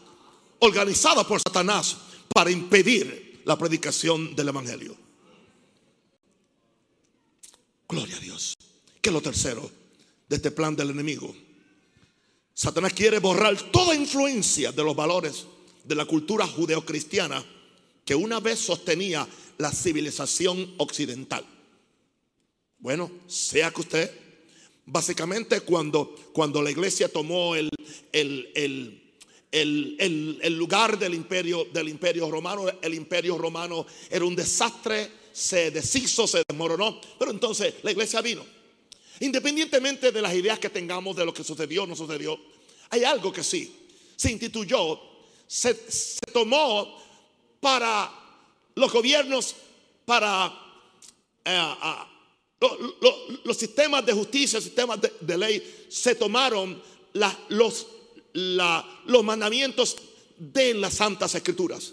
organizada 0.60 1.26
por 1.26 1.40
Satanás 1.40 1.96
para 2.34 2.50
impedir 2.50 3.42
la 3.44 3.56
predicación 3.56 4.34
del 4.34 4.48
Evangelio. 4.48 4.96
Gloria 7.88 8.16
a 8.16 8.20
Dios. 8.20 8.54
¿Qué 9.00 9.08
es 9.08 9.12
lo 9.12 9.22
tercero 9.22 9.70
de 10.28 10.36
este 10.36 10.50
plan 10.50 10.76
del 10.76 10.90
enemigo? 10.90 11.34
Satanás 12.52 12.92
quiere 12.92 13.18
borrar 13.18 13.56
toda 13.70 13.94
influencia 13.94 14.72
de 14.72 14.84
los 14.84 14.94
valores 14.94 15.46
de 15.84 15.94
la 15.94 16.04
cultura 16.04 16.46
judeocristiana 16.46 17.42
que 18.04 18.14
una 18.14 18.40
vez 18.40 18.58
sostenía 18.58 19.26
la 19.58 19.70
civilización 19.70 20.74
occidental. 20.78 21.44
Bueno, 22.78 23.10
sea 23.26 23.70
que 23.70 23.80
usted, 23.80 24.20
básicamente 24.86 25.60
cuando, 25.62 26.14
cuando 26.32 26.62
la 26.62 26.70
iglesia 26.70 27.10
tomó 27.10 27.54
el, 27.54 27.70
el 28.12 28.50
el, 28.54 29.07
el- 29.52 30.38
el 30.42 30.54
lugar 30.56 30.98
del 30.98 31.14
imperio, 31.14 31.66
del 31.72 31.88
imperio 31.88 32.30
romano. 32.30 32.66
El 32.82 32.94
imperio 32.94 33.38
romano 33.38 33.86
era 34.10 34.24
un 34.24 34.36
desastre, 34.36 35.10
se 35.32 35.70
deshizo, 35.70 36.26
se 36.26 36.42
desmoronó. 36.48 37.00
Pero 37.18 37.30
entonces 37.30 37.74
la 37.82 37.90
iglesia 37.92 38.20
vino. 38.20 38.44
Independientemente 39.20 40.12
de 40.12 40.22
las 40.22 40.34
ideas 40.34 40.58
que 40.58 40.68
tengamos 40.70 41.16
de 41.16 41.24
lo 41.24 41.32
que 41.34 41.42
sucedió 41.44 41.84
o 41.84 41.86
no 41.86 41.96
sucedió, 41.96 42.38
hay 42.90 43.04
algo 43.04 43.32
que 43.32 43.42
sí. 43.42 43.74
Se 44.16 44.30
instituyó, 44.30 45.00
se, 45.46 45.74
se 45.90 46.20
tomó 46.32 47.00
para 47.60 48.12
los 48.74 48.92
gobiernos, 48.92 49.54
para 50.04 50.46
eh, 51.44 51.56
ah, 51.58 52.08
lo- 52.60 52.76
lo- 53.00 53.16
los 53.44 53.56
sistemas 53.56 54.04
de 54.06 54.12
justicia, 54.12 54.60
sistemas 54.60 55.00
de, 55.00 55.12
de 55.20 55.38
ley, 55.38 55.86
se 55.88 56.14
tomaron 56.14 56.80
la- 57.14 57.36
los, 57.48 57.86
los 58.38 59.24
mandamientos 59.24 59.96
de 60.38 60.74
las 60.74 60.94
santas 60.94 61.34
escrituras. 61.34 61.92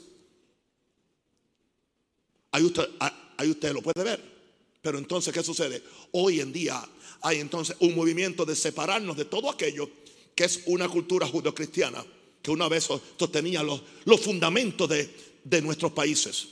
Ahí 2.51 2.63
usted, 2.63 2.87
ah, 2.99 3.33
ahí 3.37 3.49
usted 3.49 3.73
lo 3.73 3.81
puede 3.81 4.03
ver. 4.03 4.35
Pero 4.81 4.97
entonces, 4.97 5.33
¿qué 5.33 5.43
sucede? 5.43 5.81
Hoy 6.11 6.39
en 6.39 6.53
día 6.53 6.81
hay 7.21 7.39
entonces 7.39 7.75
un 7.79 7.95
movimiento 7.95 8.45
de 8.45 8.55
separarnos 8.55 9.17
de 9.17 9.25
todo 9.25 9.49
aquello 9.49 9.89
que 10.35 10.43
es 10.43 10.61
una 10.67 10.87
cultura 10.87 11.27
judeocristiana, 11.27 12.05
que 12.41 12.51
una 12.51 12.69
vez 12.69 12.87
sostenía 13.17 13.63
los, 13.63 13.81
los 14.03 14.21
fundamentos 14.21 14.87
de, 14.87 15.09
de 15.43 15.61
nuestros 15.61 15.91
países. 15.93 16.47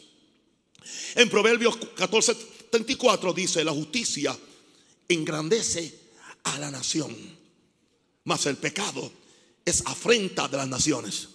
En 1.16 1.30
Proverbios 1.30 1.78
14, 1.78 2.36
34 2.72 3.34
dice, 3.34 3.64
la 3.64 3.72
justicia 3.72 4.38
engrandece 5.08 6.00
a 6.44 6.58
la 6.58 6.72
nación, 6.72 7.16
mas 8.24 8.46
el 8.48 8.58
pecado 8.58 9.12
es 9.66 9.84
afrenta 9.86 10.48
de 10.48 10.58
las 10.58 10.68
naciones. 10.68 11.30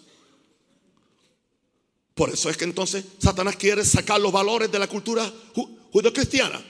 Por 2.15 2.31
eso 2.31 2.51
es 2.51 2.57
que 2.57 2.65
entonces 2.65 3.05
Satanás 3.19 3.57
quiere 3.57 3.85
sacar 3.85 4.21
los 4.21 4.33
valores 4.33 4.71
de 4.73 4.79
la 4.79 4.89
cultura 4.89 5.33
ju- 5.55 5.79
judeocristiana. 5.93 6.61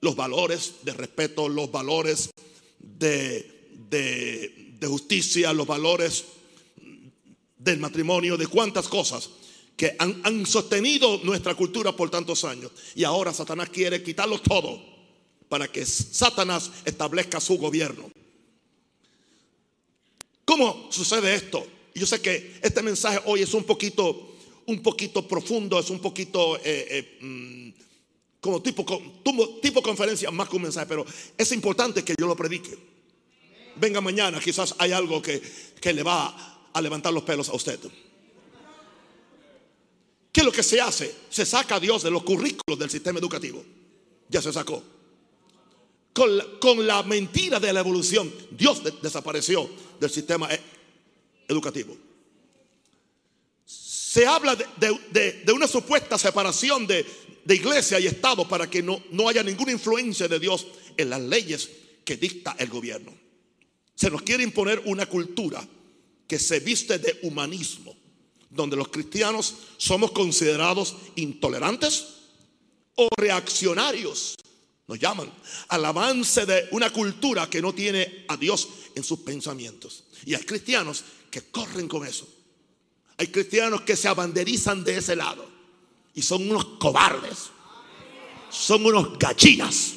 Los 0.00 0.16
valores 0.16 0.74
de 0.82 0.92
respeto, 0.92 1.48
los 1.48 1.70
valores 1.70 2.30
de, 2.78 3.68
de- 3.90 4.60
justicia, 4.86 5.50
los 5.54 5.66
valores 5.66 6.24
del 7.56 7.78
matrimonio, 7.78 8.36
de 8.36 8.46
cuántas 8.46 8.86
cosas 8.86 9.30
que 9.78 9.96
han, 9.98 10.20
han 10.24 10.44
sostenido 10.44 11.18
nuestra 11.24 11.54
cultura 11.54 11.96
por 11.96 12.10
tantos 12.10 12.44
años. 12.44 12.70
Y 12.94 13.04
ahora 13.04 13.32
Satanás 13.32 13.70
quiere 13.70 14.02
quitarlos 14.02 14.42
todo 14.42 14.78
para 15.48 15.68
que 15.72 15.86
Satanás 15.86 16.70
establezca 16.84 17.40
su 17.40 17.56
gobierno. 17.56 18.10
¿Cómo 20.56 20.86
sucede 20.88 21.34
esto? 21.34 21.66
Yo 21.96 22.06
sé 22.06 22.20
que 22.20 22.60
este 22.62 22.80
mensaje 22.80 23.18
hoy 23.24 23.42
es 23.42 23.52
un 23.54 23.64
poquito, 23.64 24.36
un 24.66 24.80
poquito 24.84 25.26
profundo, 25.26 25.80
es 25.80 25.90
un 25.90 25.98
poquito 25.98 26.58
eh, 26.58 26.86
eh, 26.90 27.18
mm, 27.20 27.70
como 28.38 28.62
tipo, 28.62 28.84
tipo 29.60 29.82
conferencia, 29.82 30.30
más 30.30 30.48
que 30.48 30.54
un 30.54 30.62
mensaje, 30.62 30.86
pero 30.86 31.04
es 31.36 31.50
importante 31.50 32.04
que 32.04 32.14
yo 32.16 32.28
lo 32.28 32.36
predique. 32.36 32.78
Venga 33.74 34.00
mañana, 34.00 34.38
quizás 34.38 34.76
hay 34.78 34.92
algo 34.92 35.20
que, 35.20 35.42
que 35.80 35.92
le 35.92 36.04
va 36.04 36.70
a 36.72 36.80
levantar 36.80 37.12
los 37.12 37.24
pelos 37.24 37.48
a 37.48 37.54
usted. 37.54 37.80
¿Qué 40.30 40.40
es 40.40 40.46
lo 40.46 40.52
que 40.52 40.62
se 40.62 40.80
hace? 40.80 41.12
Se 41.30 41.44
saca 41.44 41.74
a 41.74 41.80
Dios 41.80 42.04
de 42.04 42.12
los 42.12 42.22
currículos 42.22 42.78
del 42.78 42.90
sistema 42.90 43.18
educativo. 43.18 43.60
Ya 44.28 44.40
se 44.40 44.52
sacó. 44.52 44.84
Con 46.14 46.38
la, 46.38 46.46
con 46.60 46.86
la 46.86 47.02
mentira 47.02 47.58
de 47.60 47.72
la 47.72 47.80
evolución, 47.80 48.32
Dios 48.52 48.82
de- 48.84 48.92
desapareció 49.02 49.68
del 50.00 50.10
sistema 50.10 50.48
e- 50.54 50.60
educativo. 51.48 51.96
Se 53.66 54.24
habla 54.24 54.54
de, 54.54 55.52
una 55.52 55.66
supuesta 55.66 56.16
separación 56.16 56.86
de, 56.86 57.04
iglesia 57.48 57.98
y 57.98 58.06
Estado 58.06 58.46
para 58.46 58.70
que 58.70 58.80
no 58.82 59.28
haya 59.28 59.42
ninguna 59.42 59.72
influencia 59.72 60.28
de 60.28 60.38
Dios 60.38 60.66
en 60.96 61.10
las 61.10 61.20
leyes 61.20 61.68
que 62.04 62.16
dicta 62.16 62.54
el 62.60 62.68
gobierno. 62.68 63.12
Se 63.96 64.08
nos 64.08 64.22
quiere 64.22 64.44
imponer 64.44 64.82
una 64.86 65.06
cultura 65.06 65.66
que 66.28 66.38
se 66.38 66.60
viste 66.60 66.98
de 67.00 67.18
humanismo, 67.22 67.94
donde 68.50 68.76
los 68.76 68.88
cristianos 68.88 69.54
somos 69.78 70.12
considerados 70.12 70.94
intolerantes 71.16 72.04
o 72.94 73.08
reaccionarios. 73.16 74.36
Nos 74.86 74.98
llaman 74.98 75.30
al 75.68 75.84
avance 75.84 76.44
de 76.44 76.68
una 76.72 76.90
cultura 76.90 77.48
que 77.48 77.62
no 77.62 77.72
tiene 77.72 78.24
a 78.28 78.36
Dios 78.36 78.68
en 78.94 79.02
sus 79.02 79.20
pensamientos. 79.20 80.04
Y 80.26 80.34
hay 80.34 80.42
cristianos 80.42 81.02
que 81.30 81.42
corren 81.50 81.88
con 81.88 82.06
eso. 82.06 82.28
Hay 83.16 83.28
cristianos 83.28 83.82
que 83.82 83.96
se 83.96 84.08
abanderizan 84.08 84.84
de 84.84 84.98
ese 84.98 85.16
lado 85.16 85.48
y 86.14 86.20
son 86.22 86.48
unos 86.50 86.64
cobardes. 86.78 87.50
Son 88.50 88.84
unos 88.84 89.18
gallinas. 89.18 89.94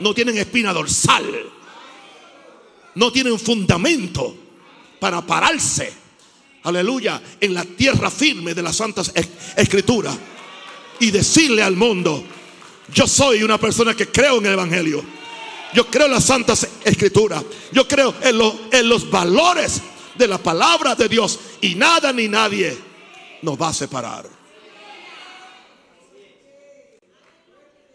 No 0.00 0.12
tienen 0.14 0.36
espina 0.38 0.72
dorsal. 0.72 1.24
No 2.94 3.10
tienen 3.10 3.38
fundamento 3.38 4.36
para 5.00 5.24
pararse. 5.26 5.92
Aleluya. 6.64 7.22
En 7.40 7.54
la 7.54 7.64
tierra 7.64 8.10
firme 8.10 8.54
de 8.54 8.62
las 8.62 8.76
santas 8.76 9.10
es- 9.14 9.28
escrituras. 9.56 10.16
Y 11.00 11.10
decirle 11.10 11.62
al 11.62 11.74
mundo, 11.76 12.24
yo 12.92 13.06
soy 13.06 13.42
una 13.42 13.58
persona 13.58 13.94
que 13.94 14.08
creo 14.10 14.38
en 14.38 14.46
el 14.46 14.52
Evangelio. 14.54 15.02
Yo 15.74 15.86
creo 15.86 16.06
en 16.06 16.12
las 16.12 16.24
santas 16.24 16.68
escrituras. 16.84 17.44
Yo 17.72 17.86
creo 17.88 18.14
en, 18.22 18.38
lo- 18.38 18.58
en 18.70 18.88
los 18.88 19.10
valores 19.10 19.82
de 20.16 20.28
la 20.28 20.38
palabra 20.38 20.94
de 20.94 21.08
Dios. 21.08 21.38
Y 21.60 21.74
nada 21.74 22.12
ni 22.12 22.28
nadie 22.28 22.76
nos 23.42 23.60
va 23.60 23.68
a 23.68 23.74
separar. 23.74 24.28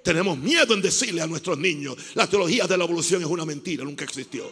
Tenemos 0.03 0.37
miedo 0.37 0.73
en 0.73 0.81
decirle 0.81 1.21
a 1.21 1.27
nuestros 1.27 1.57
niños, 1.57 1.95
la 2.15 2.27
teología 2.27 2.65
de 2.65 2.77
la 2.77 2.83
evolución 2.85 3.21
es 3.21 3.27
una 3.27 3.45
mentira, 3.45 3.83
nunca 3.83 4.05
existió. 4.05 4.49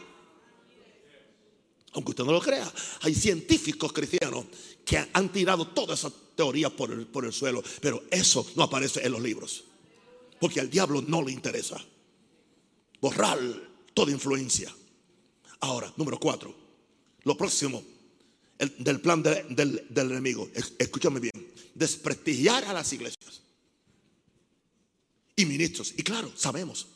Aunque 1.93 2.12
usted 2.12 2.26
no 2.26 2.32
lo 2.34 2.41
crea, 2.41 2.71
hay 3.02 3.15
científicos 3.15 3.91
cristianos 3.91 4.45
que 4.86 5.04
han 5.12 5.30
tirado 5.30 5.67
toda 5.69 5.95
esa 5.95 6.12
teoría 6.36 6.69
por 6.69 6.91
el, 6.91 7.08
por 7.08 7.26
el 7.26 7.34
suelo, 7.34 7.63
pero 7.82 8.04
eso 8.12 8.45
no 8.56 8.63
aparece 8.63 9.04
en 9.06 9.12
los 9.13 9.21
libros. 9.21 9.63
Porque 10.39 10.60
al 10.60 10.69
diablo 10.69 11.02
no 11.02 11.21
le 11.21 11.32
interesa 11.32 11.84
borrar 13.02 13.39
toda 13.93 14.12
influencia. 14.12 14.73
Ahora, 15.60 15.91
número 15.97 16.19
cuatro, 16.19 16.56
lo 17.23 17.36
próximo 17.38 17.84
el- 18.60 18.76
del 18.84 19.02
plan 19.02 19.21
de- 19.23 19.43
del, 19.50 19.86
del 19.89 20.12
enemigo, 20.12 20.50
es- 20.54 20.73
escúchame 20.78 21.19
bien, 21.19 21.54
desprestigiar 21.76 22.65
a 22.65 22.73
las 22.73 22.91
iglesias 22.93 23.41
y 25.36 25.45
ministros. 25.45 25.93
Y 25.97 26.04
claro, 26.04 26.32
sabemos 26.36 26.88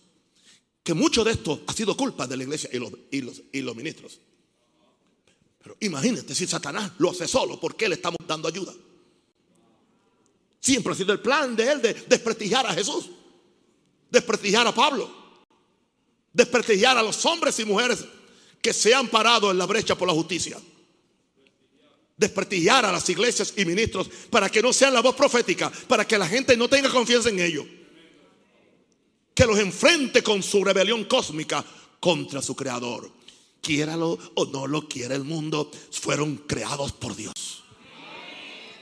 que 0.84 0.94
mucho 0.94 1.24
de 1.24 1.32
esto 1.32 1.62
ha 1.68 1.74
sido 1.74 1.96
culpa 1.96 2.26
de 2.28 2.38
la 2.38 2.44
iglesia 2.44 2.70
y 2.74 2.80
los, 2.80 2.92
y 3.12 3.22
los, 3.22 3.42
y 3.52 3.62
los 3.62 3.76
ministros. 3.76 4.20
Pero 5.64 5.78
imagínate 5.82 6.34
si 6.34 6.48
Satanás 6.48 6.92
lo 6.98 7.12
hace 7.12 7.28
solo, 7.28 7.60
¿por 7.60 7.76
qué 7.76 7.88
le 7.88 7.96
estamos 7.96 8.18
dando 8.28 8.48
ayuda? 8.48 8.74
Siempre 10.60 10.94
ha 10.94 10.96
sido 10.96 11.14
el 11.14 11.20
plan 11.20 11.56
de 11.56 11.72
él 11.72 11.82
de 11.82 11.94
desprestigiar 11.94 12.66
a 12.66 12.74
Jesús, 12.74 13.10
desprestigiar 14.12 14.68
a 14.68 14.76
Pablo, 14.76 15.10
desprestigiar 16.34 16.98
a 16.98 17.04
los 17.04 17.26
hombres 17.26 17.58
y 17.60 17.66
mujeres 17.66 18.06
que 18.62 18.74
se 18.74 18.94
han 18.94 19.08
parado 19.08 19.50
en 19.50 19.58
la 19.58 19.66
brecha 19.66 19.98
por 19.98 20.08
la 20.08 20.14
justicia. 20.14 20.60
Desprestigiar 22.16 22.86
a 22.86 22.92
las 22.92 23.10
iglesias 23.10 23.54
y 23.58 23.66
ministros 23.66 24.08
para 24.30 24.50
que 24.50 24.62
no 24.62 24.72
sean 24.72 24.94
la 24.94 25.02
voz 25.02 25.16
profética, 25.16 25.72
para 25.88 26.06
que 26.06 26.18
la 26.18 26.28
gente 26.28 26.56
no 26.56 26.68
tenga 26.68 26.92
confianza 26.92 27.30
en 27.30 27.40
ellos. 27.40 27.66
Que 29.34 29.46
los 29.46 29.58
enfrente 29.58 30.22
con 30.22 30.44
su 30.44 30.64
rebelión 30.64 31.06
cósmica 31.06 31.66
contra 32.00 32.42
su 32.42 32.56
creador. 32.56 33.10
Quiéralo 33.62 34.20
o 34.36 34.46
no 34.46 34.68
lo 34.68 34.88
quiera 34.88 35.16
el 35.16 35.24
mundo, 35.24 35.72
fueron 35.92 36.36
creados 36.36 36.92
por 36.92 37.16
Dios. 37.16 37.64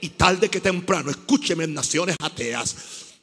Y 0.02 0.10
tarde 0.10 0.50
que 0.50 0.60
temprano, 0.60 1.12
escúcheme, 1.12 1.68
naciones 1.68 2.16
ateas, 2.20 2.76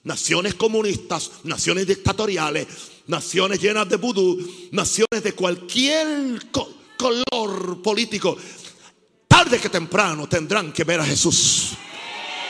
naciones 0.07 0.55
comunistas, 0.55 1.31
naciones 1.45 1.87
dictatoriales, 1.87 2.66
naciones 3.09 3.61
llenas 3.61 3.88
de 3.88 3.97
vudú, 3.97 4.38
naciones 4.71 5.23
de 5.23 5.33
cualquier 5.33 6.51
co- 6.51 6.73
color 6.97 7.83
político, 7.83 8.37
tarde 9.29 9.59
que 9.59 9.69
temprano 9.69 10.29
tendrán 10.29 10.73
que 10.73 10.85
ver 10.85 11.01
a 11.01 11.05
Jesús. 11.05 11.73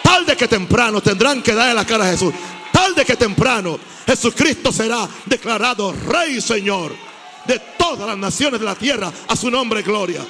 Tarde 0.03 0.37
que 0.37 0.47
temprano 0.47 1.01
tendrán 1.01 1.43
que 1.43 1.53
darle 1.55 1.75
la 1.75 1.85
cara 1.87 2.07
a 2.07 2.11
Jesús. 2.13 2.33
Tarde 2.71 3.05
que 3.05 3.17
temprano 3.17 3.79
Jesucristo 4.07 4.71
será 4.71 5.09
declarado 5.25 5.93
Rey 5.93 6.37
y 6.37 6.41
Señor 6.41 6.95
de 7.47 7.59
todas 7.79 8.07
las 8.07 8.19
naciones 8.19 8.61
de 8.61 8.67
la 8.67 8.75
tierra. 8.75 9.11
A 9.29 9.35
su 9.35 9.51
nombre, 9.51 9.83
gloria. 9.83 10.25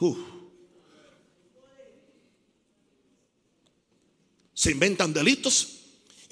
Uf. 0.00 0.33
Se 4.64 4.70
inventan 4.70 5.12
delitos 5.12 5.74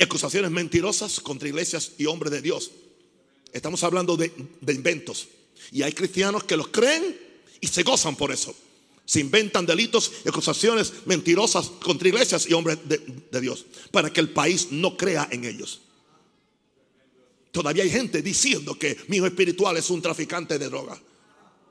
acusaciones 0.02 0.50
mentirosas 0.50 1.20
contra 1.20 1.48
iglesias 1.48 1.92
y 1.98 2.06
hombres 2.06 2.32
de 2.32 2.40
Dios. 2.40 2.70
Estamos 3.52 3.84
hablando 3.84 4.16
de, 4.16 4.32
de 4.58 4.72
inventos. 4.72 5.28
Y 5.70 5.82
hay 5.82 5.92
cristianos 5.92 6.44
que 6.44 6.56
los 6.56 6.68
creen 6.68 7.14
y 7.60 7.66
se 7.66 7.82
gozan 7.82 8.16
por 8.16 8.32
eso. 8.32 8.54
Se 9.04 9.20
inventan 9.20 9.66
delitos 9.66 10.10
y 10.24 10.30
acusaciones 10.30 10.92
mentirosas 11.04 11.66
contra 11.84 12.08
iglesias 12.08 12.46
y 12.48 12.54
hombres 12.54 12.78
de, 12.84 13.02
de 13.30 13.40
Dios 13.42 13.66
para 13.90 14.10
que 14.10 14.20
el 14.20 14.30
país 14.30 14.68
no 14.70 14.96
crea 14.96 15.28
en 15.30 15.44
ellos. 15.44 15.82
Todavía 17.50 17.82
hay 17.82 17.90
gente 17.90 18.22
diciendo 18.22 18.78
que 18.78 18.96
mi 19.08 19.18
hijo 19.18 19.26
espiritual 19.26 19.76
es 19.76 19.90
un 19.90 20.00
traficante 20.00 20.58
de 20.58 20.70
droga. 20.70 20.98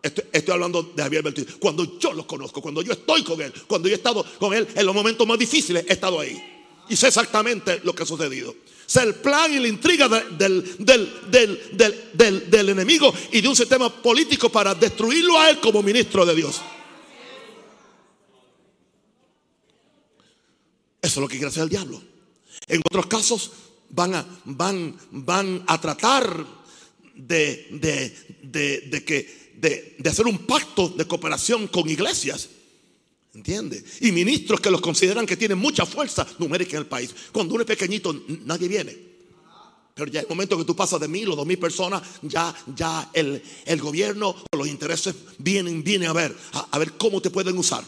Estoy, 0.01 0.53
hablando 0.53 0.81
de 0.95 1.03
Javier 1.03 1.21
Bertini. 1.21 1.47
Cuando 1.59 1.99
yo 1.99 2.13
lo 2.13 2.25
conozco, 2.25 2.61
cuando 2.61 2.81
yo 2.81 2.93
estoy 2.93 3.23
con 3.23 3.39
él, 3.41 3.53
cuando 3.67 3.87
yo 3.87 3.93
he 3.93 3.97
estado 3.97 4.25
con 4.39 4.53
él 4.53 4.67
en 4.73 4.85
los 4.85 4.95
momentos 4.95 5.27
más 5.27 5.37
difíciles, 5.37 5.85
he 5.87 5.93
estado 5.93 6.19
ahí. 6.19 6.41
Y 6.89 6.95
sé 6.95 7.07
exactamente 7.07 7.81
lo 7.83 7.93
que 7.93 8.03
ha 8.03 8.05
sucedido. 8.05 8.55
Sé 8.85 9.03
el 9.03 9.15
plan 9.15 9.53
y 9.53 9.59
la 9.59 9.67
intriga 9.67 10.09
del, 10.09 10.77
enemigo 12.69 13.13
y 13.31 13.39
de 13.39 13.47
un 13.47 13.55
sistema 13.55 13.89
político 14.01 14.49
para 14.49 14.75
destruirlo 14.75 15.39
a 15.39 15.49
él 15.49 15.59
como 15.59 15.81
ministro 15.81 16.25
de 16.25 16.35
Dios. 16.35 16.61
Eso 21.01 21.19
es 21.19 21.21
lo 21.21 21.27
que 21.27 21.37
quiere 21.37 21.47
hacer 21.47 21.63
el 21.63 21.69
diablo. 21.69 22.01
En 22.67 22.81
otros 22.85 23.05
casos 23.05 23.51
van 23.89 24.15
a, 24.15 25.81
tratar 25.81 26.45
de, 27.15 27.67
que, 29.05 29.40
de, 29.61 29.97
hacer 30.09 30.25
un 30.25 30.39
pacto 30.39 30.89
de 30.89 31.05
cooperación 31.05 31.67
con 31.67 31.89
iglesias. 31.89 32.49
¿Entiende? 33.33 33.81
Y 34.01 34.11
ministros 34.11 34.59
que 34.59 34.69
los 34.69 34.81
consideran 34.81 35.25
que 35.25 35.37
tienen 35.37 35.57
mucha 35.57 35.85
fuerza 35.85 36.27
numérica 36.39 36.71
en 36.71 36.79
el 36.79 36.87
país. 36.87 37.15
Cuando 37.31 37.53
uno 37.53 37.61
es 37.61 37.67
pequeñito, 37.67 38.13
nadie 38.45 38.67
viene. 38.67 39.11
Pero 39.93 40.11
ya 40.11 40.21
el 40.21 40.27
momento 40.27 40.57
que 40.57 40.65
tú 40.65 40.75
pasas 40.75 40.99
de 40.99 41.07
mil 41.07 41.29
o 41.29 41.35
dos 41.35 41.45
mil 41.45 41.57
personas, 41.57 42.01
ya, 42.23 42.53
ya 42.75 43.09
el, 43.13 43.41
el 43.65 43.79
gobierno 43.79 44.35
o 44.51 44.57
los 44.57 44.67
intereses 44.67 45.15
vienen, 45.37 45.83
vienen 45.83 46.09
a 46.09 46.13
ver, 46.13 46.35
a 46.53 46.77
ver 46.77 46.93
cómo 46.93 47.21
te 47.21 47.29
pueden 47.29 47.57
usar. 47.57 47.83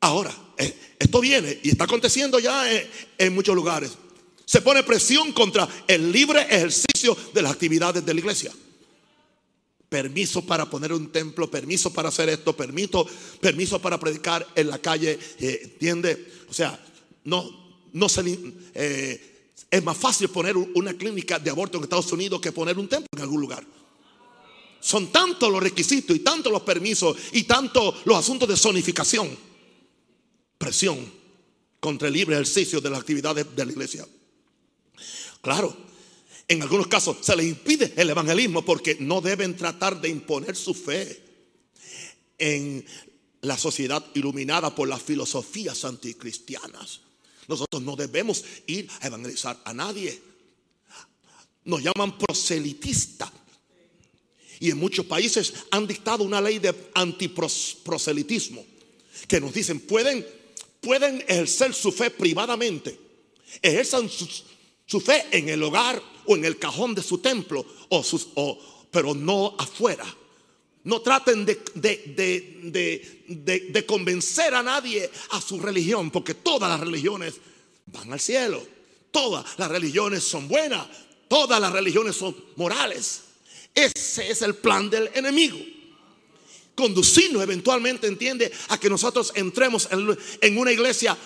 Ahora, 0.00 0.32
eh, 0.56 0.74
esto 0.98 1.20
viene 1.20 1.58
y 1.62 1.70
está 1.70 1.84
aconteciendo 1.84 2.38
ya 2.38 2.64
en, 3.18 3.34
muchos 3.34 3.54
lugares. 3.54 3.92
Se 4.44 4.60
pone 4.60 4.82
presión 4.82 5.32
contra 5.32 5.68
el 5.86 6.12
libre 6.12 6.42
ejercicio 6.42 7.16
de 7.34 7.42
las 7.42 7.52
actividades 7.52 8.04
de 8.04 8.14
la 8.14 8.20
iglesia. 8.20 8.52
Permiso 9.88 10.44
para 10.44 10.68
poner 10.68 10.92
un 10.92 11.10
templo, 11.10 11.50
permiso 11.50 11.92
para 11.92 12.10
hacer 12.10 12.28
esto, 12.28 12.54
permiso, 12.54 13.06
permiso 13.40 13.80
para 13.80 13.98
predicar 13.98 14.46
en 14.54 14.68
la 14.68 14.78
calle, 14.78 15.18
eh, 15.40 15.60
¿entiende? 15.64 16.32
O 16.50 16.52
sea, 16.52 16.78
no, 17.24 17.80
no 17.92 18.08
se, 18.08 18.38
eh, 18.74 19.52
es 19.70 19.84
más 19.84 19.96
fácil 19.96 20.28
poner 20.28 20.56
una 20.56 20.94
clínica 20.94 21.38
de 21.38 21.50
aborto 21.50 21.78
en 21.78 21.84
Estados 21.84 22.12
Unidos 22.12 22.40
que 22.40 22.52
poner 22.52 22.78
un 22.78 22.88
templo 22.88 23.08
en 23.16 23.22
algún 23.22 23.40
lugar. 23.40 23.64
Son 24.80 25.10
tantos 25.10 25.50
los 25.50 25.62
requisitos 25.62 26.14
y 26.14 26.20
tantos 26.20 26.52
los 26.52 26.62
permisos 26.62 27.16
y 27.32 27.44
tantos 27.44 27.96
los 28.04 28.16
asuntos 28.16 28.48
de 28.48 28.56
zonificación 28.56 29.48
presión 30.58 30.98
contra 31.80 32.08
el 32.08 32.14
libre 32.14 32.34
ejercicio 32.34 32.80
de 32.80 32.90
las 32.90 33.00
actividades 33.00 33.46
de 33.54 33.64
la 33.64 33.72
iglesia. 33.72 34.06
Claro, 35.40 35.76
en 36.48 36.62
algunos 36.62 36.86
casos 36.86 37.18
se 37.20 37.36
les 37.36 37.46
impide 37.46 37.92
el 37.96 38.10
evangelismo 38.10 38.64
porque 38.64 38.96
no 39.00 39.20
deben 39.20 39.56
tratar 39.56 40.00
de 40.00 40.08
imponer 40.08 40.56
su 40.56 40.74
fe 40.74 41.22
en 42.38 42.84
la 43.42 43.56
sociedad 43.56 44.04
iluminada 44.14 44.74
por 44.74 44.88
las 44.88 45.02
filosofías 45.02 45.84
anticristianas. 45.84 47.00
Nosotros 47.46 47.82
no 47.82 47.96
debemos 47.96 48.44
ir 48.66 48.88
a 49.00 49.06
evangelizar 49.06 49.60
a 49.64 49.72
nadie. 49.72 50.20
Nos 51.64 51.82
llaman 51.82 52.18
proselitista. 52.18 53.32
Y 54.60 54.70
en 54.70 54.78
muchos 54.78 55.06
países 55.06 55.52
han 55.70 55.86
dictado 55.86 56.24
una 56.24 56.40
ley 56.40 56.58
de 56.58 56.74
antiproselitismo 56.94 58.64
que 59.28 59.40
nos 59.40 59.52
dicen, 59.52 59.80
pueden 59.80 60.26
pueden 60.80 61.24
ejercer 61.28 61.74
su 61.74 61.92
fe 61.92 62.10
privadamente. 62.10 62.98
Ejerzan 63.62 64.08
su, 64.08 64.28
fe 65.00 65.26
en 65.30 65.48
el 65.48 65.62
hogar 65.62 66.02
o 66.26 66.34
en 66.34 66.44
el 66.44 66.58
cajón 66.58 66.94
de 66.94 67.02
su 67.02 67.18
templo, 67.18 67.64
o 67.90 68.02
sus, 68.02 68.28
o, 68.34 68.58
pero 68.90 69.14
no 69.14 69.54
afuera. 69.58 70.04
No 70.84 71.00
traten 71.02 71.44
de, 71.44 71.60
de, 73.34 73.84
convencer 73.86 74.54
a 74.54 74.62
nadie 74.62 75.10
a 75.30 75.40
su 75.40 75.60
religión, 75.60 76.10
porque 76.10 76.34
todas 76.34 76.70
las 76.70 76.80
religiones 76.80 77.34
van 77.86 78.12
al 78.12 78.20
cielo. 78.20 78.66
Todas 79.10 79.44
las 79.58 79.68
religiones 79.68 80.24
son 80.24 80.48
buenas. 80.48 80.86
Todas 81.28 81.60
las 81.60 81.72
religiones 81.72 82.16
son 82.16 82.34
morales. 82.56 83.22
Ese 83.74 84.30
es 84.30 84.40
el 84.42 84.54
plan 84.54 84.88
del 84.88 85.10
enemigo 85.14 85.58
conducirnos 86.78 87.42
eventualmente, 87.42 88.06
entiende, 88.06 88.52
a 88.68 88.78
que 88.78 88.88
nosotros 88.88 89.32
entremos 89.34 89.88
en, 89.90 90.58
una 90.58 90.70
iglesia, 90.70 91.18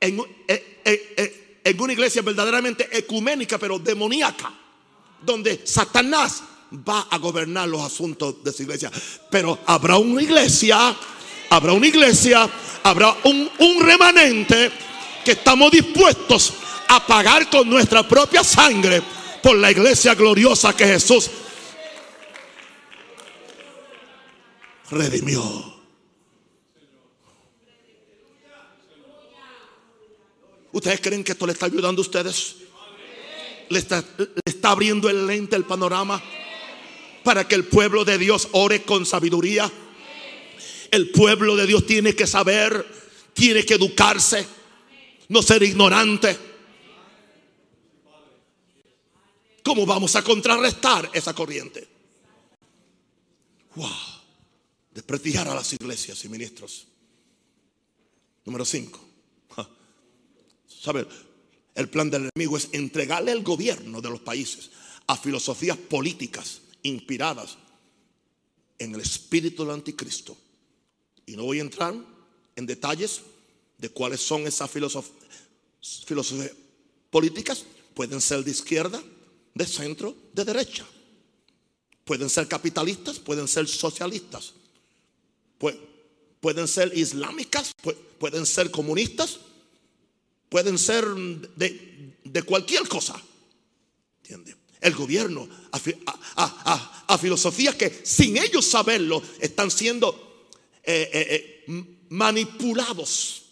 en, 0.00 0.18
eh, 0.48 0.80
eh, 0.84 1.14
eh, 1.16 1.45
en, 1.68 1.80
una 1.80 1.92
iglesia 1.92 2.22
verdaderamente 2.22 2.88
ecuménica, 2.96 3.58
pero 3.58 3.78
demoníaca, 3.78 4.52
donde 5.22 5.66
Satanás 5.66 6.42
va 6.88 7.08
a 7.10 7.18
gobernar 7.18 7.68
los 7.68 7.82
asuntos 7.82 8.42
de 8.42 8.50
esa 8.50 8.62
iglesia. 8.62 8.90
Pero 9.30 9.58
habrá 9.66 9.96
una 9.96 10.22
iglesia, 10.22 10.96
habrá 11.50 11.72
una 11.72 11.86
iglesia, 11.86 12.48
habrá 12.82 13.16
un, 13.24 13.50
un 13.58 13.80
remanente 13.84 14.70
que 15.24 15.32
estamos 15.32 15.72
dispuestos 15.72 16.52
a 16.88 17.04
pagar 17.04 17.50
con 17.50 17.68
nuestra 17.68 18.06
propia 18.06 18.44
sangre 18.44 19.02
por 19.42 19.56
la 19.56 19.70
iglesia 19.70 20.14
gloriosa 20.14 20.76
que 20.76 20.86
Jesús 20.86 21.30
redimió. 24.90 25.75
¿Ustedes 30.76 31.00
creen 31.00 31.24
que 31.24 31.32
esto 31.32 31.46
le 31.46 31.54
está 31.54 31.64
ayudando 31.64 32.02
a 32.02 32.04
ustedes? 32.04 32.56
¿Le 33.70 33.78
está, 33.78 34.04
abriendo 34.64 35.08
el 35.08 35.26
lente, 35.26 35.56
el 35.56 35.64
panorama? 35.64 36.22
Para 37.24 37.48
que 37.48 37.54
el 37.54 37.64
pueblo 37.64 38.04
de 38.04 38.18
Dios 38.18 38.48
ore 38.52 38.82
con 38.82 39.06
sabiduría. 39.06 39.72
El 40.90 41.08
pueblo 41.12 41.56
de 41.56 41.66
Dios 41.66 41.86
tiene 41.86 42.14
que 42.14 42.26
saber, 42.26 42.86
tiene 43.32 43.64
que 43.64 43.72
educarse, 43.72 44.46
no 45.28 45.40
ser 45.40 45.62
ignorante. 45.62 46.36
¿Cómo 49.62 49.86
vamos 49.86 50.14
a 50.14 50.22
contrarrestar 50.22 51.08
esa 51.14 51.34
corriente? 51.34 51.88
Wow 53.76 53.88
desprestigiar 54.92 55.48
a 55.48 55.54
las 55.54 55.72
iglesias 55.72 56.22
y 56.24 56.28
ministros. 56.28 56.86
Número 58.44 58.64
5. 58.66 59.05
¿Sabe? 60.86 61.04
El 61.74 61.88
plan 61.90 62.08
del 62.08 62.30
enemigo 62.30 62.56
es 62.56 62.68
entregarle 62.70 63.32
el 63.32 63.42
gobierno 63.42 64.00
de 64.00 64.08
los 64.08 64.20
países 64.20 64.70
a 65.08 65.16
filosofías 65.16 65.76
políticas 65.76 66.60
inspiradas 66.84 67.58
en 68.78 68.94
el 68.94 69.00
espíritu 69.00 69.64
del 69.64 69.74
anticristo. 69.74 70.36
Y 71.26 71.34
no 71.34 71.42
voy 71.42 71.58
a 71.58 71.62
entrar 71.62 71.92
en 72.54 72.66
detalles 72.66 73.22
de 73.78 73.88
cuáles 73.88 74.20
son 74.20 74.46
esas 74.46 74.70
filosofías 74.70 76.52
políticas. 77.10 77.64
Pueden 77.92 78.20
ser 78.20 78.44
de 78.44 78.52
izquierda, 78.52 79.02
de 79.54 79.66
centro, 79.66 80.14
de 80.34 80.44
derecha. 80.44 80.86
Pueden 82.04 82.30
ser 82.30 82.46
capitalistas, 82.46 83.18
pueden 83.18 83.48
ser 83.48 83.66
socialistas 83.66 84.54
pueden 86.46 86.68
ser 86.68 86.96
islámicas, 86.96 87.72
pueden 88.20 88.46
ser 88.46 88.70
comunistas, 88.70 89.40
pueden 90.48 90.78
ser 90.78 91.04
de, 91.04 92.42
cualquier 92.42 92.86
cosa. 92.88 93.20
¿Entiende? 94.22 94.56
El 94.80 94.94
gobierno 94.94 95.48
a, 95.72 97.18
filosofías 97.18 97.74
que 97.74 98.02
sin 98.04 98.36
ellos 98.36 98.66
saberlo 98.66 99.22
están 99.40 99.70
siendo 99.70 100.50
eh, 100.82 101.10
eh, 101.12 101.64
eh, 101.66 101.84
manipulados 102.10 103.42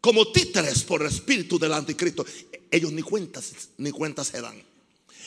como 0.00 0.32
títeres 0.32 0.82
por 0.82 1.02
el 1.02 1.08
espíritu 1.08 1.58
del 1.58 1.72
anticristo. 1.72 2.26
Ellos 2.70 2.92
ni 2.92 3.02
cuentas, 3.02 3.52
ni 3.78 3.90
cuentas 3.90 4.28
se 4.28 4.40
dan. 4.40 4.62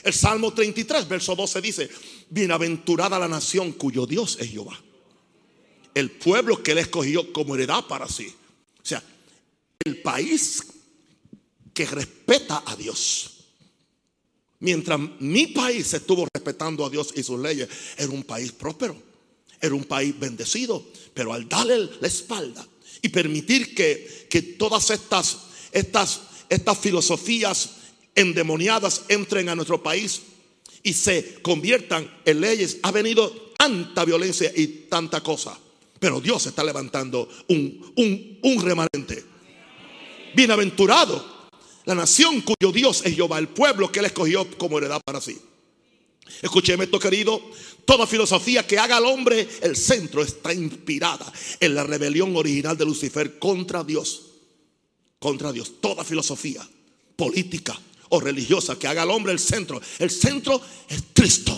El 0.04 0.14
Salmo 0.14 0.54
33, 0.54 1.08
verso 1.08 1.36
12 1.36 1.62
dice, 1.62 1.90
bienaventurada 2.30 3.18
la 3.18 3.28
nación 3.28 3.72
cuyo 3.72 4.06
Dios 4.06 4.38
es 4.40 4.52
Jehová 4.52 4.80
el 5.96 6.12
pueblo 6.12 6.62
que 6.62 6.74
él 6.74 6.78
escogió 6.78 7.34
como 7.34 7.56
heredad 7.56 7.86
para 7.88 8.08
sí. 8.08 8.28
O 8.28 8.86
sea, 8.86 9.02
el 9.84 10.02
país 10.02 10.62
que 11.76 11.86
respeta 11.86 12.64
a 12.66 12.76
Dios. 12.76 13.32
Mientras 14.60 14.98
mi 15.20 15.48
país 15.48 15.94
estuvo 15.94 16.26
respetando 16.34 16.86
a 16.86 16.90
Dios 16.90 17.14
y 17.16 17.22
sus 17.22 17.40
leyes, 17.40 17.68
era 17.98 18.10
un 18.10 18.24
país 18.24 18.54
próspero, 18.54 18.96
era 19.62 19.76
un 19.76 19.84
país 19.84 20.18
bendecido. 20.18 20.84
Pero 21.14 21.34
al 21.34 21.48
darle 21.50 21.90
la 22.00 22.08
espalda 22.08 22.66
y 23.02 23.10
permitir 23.10 23.76
que, 23.76 24.28
que 24.30 24.42
todas 24.42 24.90
estas, 24.90 25.38
estas, 25.74 26.22
estas 26.48 26.78
filosofías 26.80 27.72
endemoniadas 28.16 29.04
entren 29.10 29.50
a 29.50 29.56
nuestro 29.56 29.84
país 29.84 30.22
y 30.82 30.94
se 30.94 31.42
conviertan 31.42 32.10
en 32.24 32.40
leyes, 32.40 32.78
ha 32.84 32.92
venido 32.92 33.52
tanta 33.58 34.06
violencia 34.06 34.50
y 34.56 34.68
tanta 34.90 35.22
cosa. 35.22 35.60
Pero 36.00 36.22
Dios 36.22 36.46
está 36.46 36.64
levantando 36.64 37.28
un, 37.50 37.94
un, 37.98 38.40
un 38.44 38.62
remanente. 38.64 39.26
Bienaventurado 40.34 41.35
la 41.86 41.96
nación 41.96 42.42
cuyo 42.42 42.72
Dios 42.72 43.04
es 43.06 43.16
Jehová, 43.16 43.38
el 43.38 43.48
pueblo 43.48 43.92
que 43.92 44.00
él 44.00 44.06
escogió 44.06 44.48
como 44.58 44.80
heredad 44.80 45.02
para 45.06 45.22
sí. 45.22 45.40
Escúcheme 46.42 46.86
esto, 46.86 47.00
querido. 47.00 47.40
Toda 47.86 48.08
filosofía 48.08 48.66
que 48.66 48.80
haga 48.80 48.98
al 48.98 49.06
hombre 49.06 49.48
el 49.62 49.76
centro 49.76 50.24
está 50.24 50.52
inspirada 50.54 51.32
en 51.60 51.76
la 51.76 51.84
rebelión 51.84 52.36
original 52.36 52.76
de 52.76 52.86
Lucifer 52.86 53.38
contra 53.38 53.84
Dios. 53.84 54.24
Contra 55.20 55.52
Dios. 55.52 55.74
Toda 55.80 56.04
filosofía 56.04 56.68
política 57.16 57.80
o 58.10 58.20
religiosa 58.20 58.78
que 58.80 58.88
haga 58.88 59.04
al 59.04 59.12
hombre 59.12 59.32
el 59.32 59.40
centro. 59.40 59.80
El 60.00 60.10
centro 60.10 60.60
es 60.90 61.04
Cristo. 61.14 61.56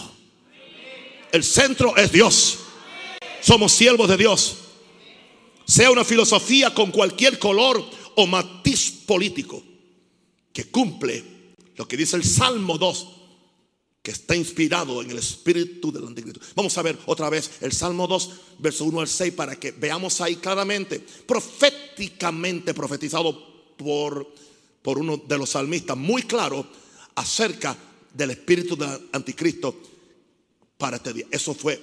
El 1.32 1.46
centro 1.46 1.96
es 1.96 2.12
Dios. 2.12 2.60
Somos 3.42 3.72
siervos 3.72 4.10
de 4.10 4.18
Dios. 4.18 4.58
Sea 5.66 5.92
una 5.92 6.04
filosofía 6.04 6.74
con 6.74 6.92
cualquier 6.92 7.40
color 7.40 7.84
o 8.16 8.28
matiz 8.28 8.92
político 9.06 9.63
que 10.58 10.72
cumple 10.72 11.24
lo 11.76 11.88
que 11.88 11.96
dice 11.96 12.15
el 12.15 12.24
Salmo 12.24 12.80
2, 12.80 13.08
que 14.02 14.10
está 14.10 14.36
inspirado 14.36 15.04
en 15.04 15.12
el 15.12 15.20
espíritu 15.20 15.91
del 15.91 16.08
anticristo. 16.08 16.39
Vamos 16.56 16.76
a 16.80 16.82
ver 16.82 16.98
otra 17.06 17.30
vez 17.30 17.52
el 17.62 17.72
Salmo 17.72 18.08
2, 18.08 18.32
verso 18.58 18.86
1 18.86 19.02
al 19.02 19.08
6, 19.08 19.34
para 19.36 19.56
que 19.60 19.70
veamos 19.70 20.20
ahí 20.20 20.38
claramente, 20.38 21.00
proféticamente 21.28 22.74
profetizado 22.74 23.76
por, 23.78 24.34
por 24.82 24.98
uno 24.98 25.17
de 25.17 25.38
los 25.38 25.52
salmistas, 25.52 25.96
muy 25.96 26.24
claro 26.24 26.67
acerca 27.13 27.78
del 28.12 28.32
espíritu 28.32 28.76
del 28.76 29.10
anticristo 29.12 29.80
para 30.80 30.98
este 30.98 31.13
día. 31.13 31.28
Eso 31.30 31.54
fue, 31.54 31.80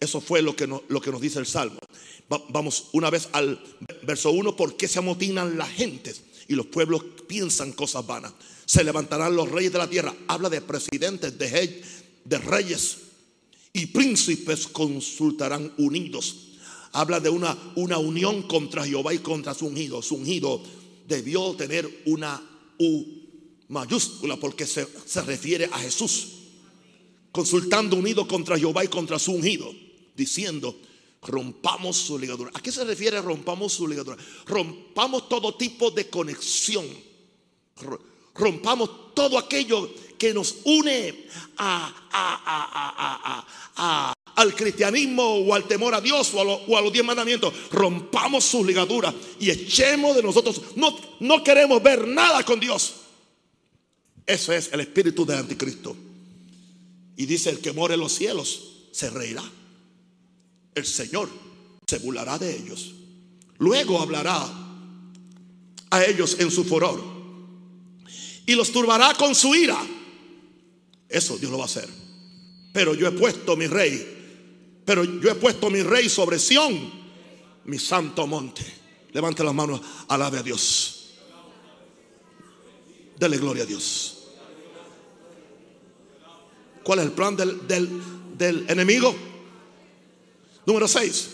eso 0.00 0.22
fue 0.22 0.40
lo, 0.40 0.56
que 0.56 0.66
lo 0.66 1.00
que 1.02 1.10
nos 1.10 1.20
dice 1.20 1.40
el 1.40 1.46
Salmo. 1.46 1.78
vamos 2.48 2.88
una 2.92 3.10
vez 3.10 3.28
al 3.32 3.62
verso 4.04 4.30
1, 4.30 4.56
¿por 4.56 4.78
qué 4.78 4.88
se 4.88 4.98
amotinan 4.98 5.58
las 5.58 5.68
gentes? 5.68 6.22
Y 6.48 6.54
los 6.54 6.66
pueblos 6.66 7.04
piensan 7.28 7.72
cosas 7.72 8.06
vanas. 8.06 8.32
Se 8.64 8.82
levantarán 8.82 9.36
los 9.36 9.50
reyes 9.50 9.72
de 9.72 9.78
la 9.78 9.88
tierra. 9.88 10.14
Habla 10.26 10.48
de 10.48 10.62
presidentes, 10.62 11.38
de, 11.38 11.82
de 12.24 12.38
reyes 12.38 12.98
y 13.72 13.86
príncipes 13.86 14.66
consultarán 14.66 15.72
unidos. 15.76 16.48
Habla 16.92 17.20
de 17.20 17.28
una, 17.28 17.56
una 17.76 17.98
unión 17.98 18.42
contra 18.42 18.84
Jehová 18.84 19.12
y 19.14 19.18
contra 19.18 19.54
su 19.54 19.66
ungido. 19.66 20.02
Su 20.02 20.16
ungido 20.16 20.62
debió 21.06 21.54
tener 21.54 22.02
una 22.06 22.42
U 22.78 23.04
mayúscula 23.68 24.36
porque 24.36 24.66
se, 24.66 24.86
se 25.04 25.20
refiere 25.22 25.66
a 25.66 25.78
Jesús. 25.78 26.28
Consultando 27.30 27.96
unido 27.96 28.26
contra 28.26 28.58
Jehová 28.58 28.84
y 28.84 28.88
contra 28.88 29.18
su 29.18 29.32
ungido. 29.32 29.70
Diciendo, 30.16 30.76
rompamos 31.22 31.96
su 31.96 32.18
ligadura. 32.18 32.50
¿A 32.54 32.60
qué 32.60 32.70
se 32.72 32.84
refiere 32.84 33.20
rompamos 33.20 33.72
su 33.72 33.86
ligadura? 33.86 34.16
Rompamos 34.46 35.28
todo 35.28 35.54
tipo 35.54 35.90
de 35.90 36.08
conexión. 36.08 36.86
Rompamos 38.34 39.14
todo 39.14 39.38
aquello 39.38 39.90
que 40.16 40.32
nos 40.32 40.56
une 40.64 41.26
al 44.36 44.54
cristianismo 44.54 45.22
o 45.22 45.54
al 45.54 45.66
temor 45.66 45.94
a 45.94 46.00
Dios 46.00 46.32
o 46.34 46.76
a, 46.76 46.80
los 46.80 46.92
diez 46.92 47.04
mandamientos. 47.04 47.52
Rompamos 47.70 48.44
sus 48.44 48.64
ligaduras 48.66 49.14
y 49.40 49.50
echemos 49.50 50.14
de 50.14 50.22
nosotros. 50.22 50.60
No, 50.76 50.96
no 51.20 51.42
queremos 51.42 51.82
ver 51.82 52.06
nada 52.06 52.44
con 52.44 52.60
Dios. 52.60 52.94
Ese 54.26 54.56
es 54.56 54.70
el 54.72 54.80
espíritu 54.80 55.24
del 55.24 55.38
anticristo. 55.38 55.96
Y 57.16 57.26
dice, 57.26 57.50
el 57.50 57.58
que 57.58 57.72
more 57.72 57.94
en 57.94 58.00
los 58.00 58.12
cielos 58.12 58.62
se 58.92 59.10
reirá 59.10 59.42
el 60.78 60.86
Señor 60.86 61.28
se 61.86 61.98
burlará 61.98 62.38
de 62.38 62.56
ellos. 62.56 62.94
Luego 63.58 64.00
hablará 64.00 64.46
a 65.90 66.04
ellos 66.04 66.36
en 66.38 66.50
su 66.50 66.64
furor 66.64 67.02
y 68.46 68.54
los 68.54 68.72
turbará 68.72 69.14
con 69.14 69.34
su 69.34 69.54
ira. 69.54 69.78
Eso 71.08 71.38
Dios 71.38 71.50
lo 71.50 71.58
va 71.58 71.64
a 71.64 71.66
hacer. 71.66 71.88
Pero 72.72 72.94
yo 72.94 73.08
he 73.08 73.12
puesto 73.12 73.56
mi 73.56 73.66
rey, 73.66 74.82
pero 74.84 75.04
yo 75.04 75.30
he 75.30 75.34
puesto 75.34 75.70
mi 75.70 75.82
rey 75.82 76.08
sobre 76.08 76.38
Sión, 76.38 76.92
mi 77.64 77.78
santo 77.78 78.26
monte. 78.26 78.64
Levante 79.12 79.42
las 79.42 79.54
manos, 79.54 79.80
alabe 80.08 80.38
a 80.38 80.42
Dios. 80.42 81.14
Dele 83.18 83.38
gloria 83.38 83.64
a 83.64 83.66
Dios. 83.66 84.18
¿Cuál 86.84 87.00
es 87.00 87.06
el 87.06 87.12
plan 87.12 87.36
del, 87.36 87.66
del, 87.66 87.88
del 88.36 88.64
enemigo? 88.68 89.14
Número 90.68 90.86
6. 90.86 91.28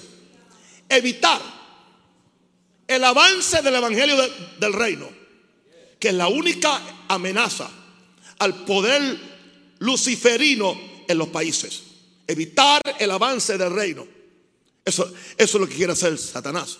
Evitar 0.88 1.42
el 2.86 3.02
avance 3.02 3.62
del 3.62 3.74
Evangelio 3.74 4.14
del 4.60 4.72
reino, 4.72 5.08
que 5.98 6.10
es 6.10 6.14
la 6.14 6.28
única 6.28 6.80
amenaza 7.08 7.68
al 8.38 8.64
poder 8.64 9.18
luciferino 9.80 10.80
en 11.08 11.18
los 11.18 11.30
países. 11.30 11.82
Evitar 12.28 12.80
el 13.00 13.10
avance 13.10 13.58
del 13.58 13.74
reino. 13.74 14.06
Eso, 14.84 15.12
eso 15.36 15.56
es 15.56 15.60
lo 15.60 15.66
que 15.66 15.74
quiere 15.74 15.94
hacer 15.94 16.16
Satanás. 16.16 16.78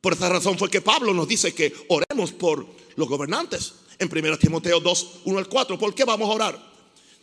Por 0.00 0.12
esta 0.12 0.28
razón 0.28 0.56
fue 0.56 0.70
que 0.70 0.82
Pablo 0.82 1.12
nos 1.12 1.26
dice 1.26 1.52
que 1.52 1.74
oremos 1.88 2.30
por 2.30 2.64
los 2.94 3.08
gobernantes. 3.08 3.74
En 3.98 4.08
1 4.08 4.38
Timoteo 4.38 4.78
2, 4.78 5.08
1 5.24 5.36
al 5.36 5.48
4. 5.48 5.76
¿Por 5.80 5.96
qué 5.96 6.04
vamos 6.04 6.30
a 6.30 6.32
orar? 6.32 6.72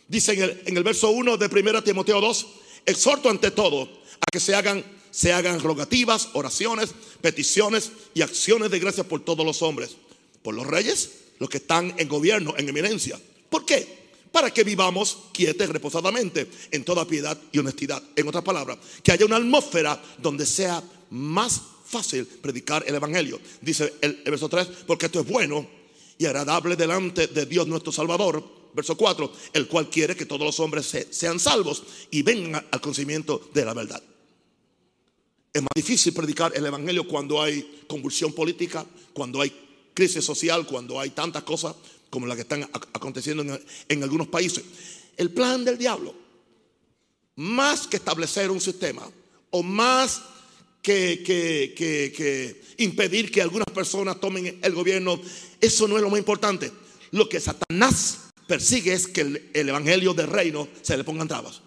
Dice 0.06 0.34
en 0.34 0.42
el, 0.42 0.62
en 0.66 0.76
el 0.76 0.82
verso 0.82 1.08
1 1.08 1.38
de 1.38 1.46
1 1.46 1.82
Timoteo 1.82 2.20
2, 2.20 2.46
exhorto 2.84 3.30
ante 3.30 3.52
todo 3.52 3.99
a 4.20 4.30
que 4.30 4.40
se 4.40 4.54
hagan, 4.54 4.84
se 5.10 5.32
hagan 5.32 5.60
rogativas, 5.60 6.28
oraciones, 6.34 6.90
peticiones 7.20 7.92
y 8.14 8.22
acciones 8.22 8.70
de 8.70 8.78
gracia 8.78 9.04
por 9.04 9.24
todos 9.24 9.44
los 9.44 9.62
hombres, 9.62 9.96
por 10.42 10.54
los 10.54 10.66
reyes, 10.66 11.10
los 11.38 11.48
que 11.48 11.58
están 11.58 11.94
en 11.98 12.08
gobierno, 12.08 12.54
en 12.56 12.68
eminencia. 12.68 13.20
¿Por 13.48 13.64
qué? 13.64 14.00
Para 14.30 14.52
que 14.52 14.62
vivamos 14.62 15.18
quietos 15.32 15.68
reposadamente 15.68 16.48
en 16.70 16.84
toda 16.84 17.06
piedad 17.06 17.36
y 17.50 17.58
honestidad. 17.58 18.02
En 18.14 18.28
otras 18.28 18.44
palabras, 18.44 18.78
que 19.02 19.12
haya 19.12 19.26
una 19.26 19.36
atmósfera 19.36 20.00
donde 20.18 20.46
sea 20.46 20.82
más 21.10 21.60
fácil 21.84 22.24
predicar 22.24 22.84
el 22.86 22.94
Evangelio. 22.94 23.40
Dice 23.60 23.94
el, 24.00 24.22
verso 24.24 24.48
3, 24.48 24.68
porque 24.86 25.06
esto 25.06 25.20
es 25.20 25.26
bueno 25.26 25.66
y 26.16 26.26
agradable 26.26 26.76
delante 26.76 27.26
de 27.26 27.46
Dios 27.46 27.66
nuestro 27.66 27.90
Salvador. 27.90 28.59
Verso 28.72 28.96
4, 28.96 29.32
el 29.52 29.66
cual 29.66 29.90
quiere 29.90 30.16
que 30.16 30.26
todos 30.26 30.42
los 30.42 30.60
hombres 30.60 30.94
sean 31.10 31.40
salvos 31.40 31.82
y 32.10 32.22
vengan 32.22 32.66
al 32.70 32.80
conocimiento 32.80 33.50
de 33.52 33.64
la 33.64 33.74
verdad. 33.74 34.02
Es 35.52 35.62
más 35.62 35.70
difícil 35.74 36.14
predicar 36.14 36.52
el 36.54 36.64
Evangelio 36.64 37.08
cuando 37.08 37.42
hay 37.42 37.82
convulsión 37.88 38.32
política, 38.32 38.86
cuando 39.12 39.40
hay 39.40 39.52
crisis 39.92 40.24
social, 40.24 40.66
cuando 40.66 41.00
hay 41.00 41.10
tantas 41.10 41.42
cosas 41.42 41.74
como 42.08 42.26
las 42.26 42.36
que 42.36 42.42
están 42.42 42.62
aconteciendo 42.72 43.42
en, 43.88 44.02
algunos 44.02 44.28
países. 44.28 44.64
El 45.16 45.30
plan 45.30 45.64
del 45.64 45.76
diablo, 45.76 46.14
más 47.36 47.86
que 47.86 47.96
establecer 47.96 48.50
un 48.50 48.60
sistema 48.60 49.02
o 49.50 49.62
más 49.62 50.22
que, 50.82 51.22
que, 51.24 52.62
impedir 52.78 53.30
que 53.30 53.42
algunas 53.42 53.68
personas 53.74 54.20
tomen 54.20 54.58
el 54.62 54.74
gobierno, 54.74 55.20
eso 55.60 55.88
no 55.88 55.96
es 55.96 56.02
lo 56.02 56.10
más 56.10 56.18
importante. 56.18 56.70
Lo 57.10 57.28
que 57.28 57.40
Satanás 57.40 58.29
persigue 58.50 58.92
es 58.92 59.06
que 59.06 59.20
el, 59.20 59.68
evangelio 59.68 60.12
del 60.12 60.26
reino 60.26 60.66
se 60.82 60.96
le 60.96 61.04
pongan 61.04 61.28
trabas, 61.28 61.60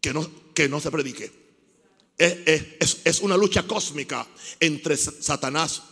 que 0.00 0.14
no, 0.14 0.26
que 0.54 0.66
no 0.66 0.80
se 0.80 0.90
predique 0.90 1.30
es, 2.16 3.20
una 3.20 3.36
lucha 3.36 3.64
cósmica 3.64 4.26
entre 4.58 4.96
Satanás 4.96 5.82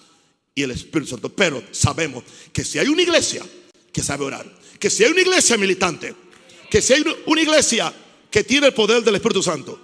y 0.55 0.63
el 0.63 0.71
Espíritu 0.71 1.11
Santo. 1.11 1.29
Pero 1.29 1.63
sabemos 1.73 2.25
que 2.55 2.65
si 2.65 2.79
hay 2.79 2.89
una 2.89 3.03
iglesia 3.03 3.45
que 3.93 4.03
sabe 4.03 4.25
orar, 4.25 4.51
que 4.81 4.89
si 4.89 5.05
hay 5.05 5.11
una 5.11 5.21
iglesia 5.21 5.59
militante, 5.59 6.15
que 6.71 6.81
si 6.81 6.95
hay 6.95 7.05
una 7.27 7.43
iglesia 7.43 7.93
que 8.31 8.45
tiene 8.45 8.69
el 8.69 8.75
poder 8.75 9.05
del 9.05 9.15
Espíritu 9.15 9.43
Santo, 9.43 9.79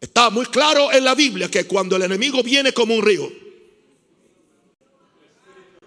está 0.00 0.30
muy 0.30 0.46
claro 0.46 0.90
en 0.92 1.04
la 1.04 1.14
Biblia 1.14 1.50
que 1.50 1.66
cuando 1.66 1.96
el 1.96 2.02
enemigo 2.02 2.42
viene 2.42 2.72
como 2.72 2.94
un 2.94 3.04
río, 3.04 3.30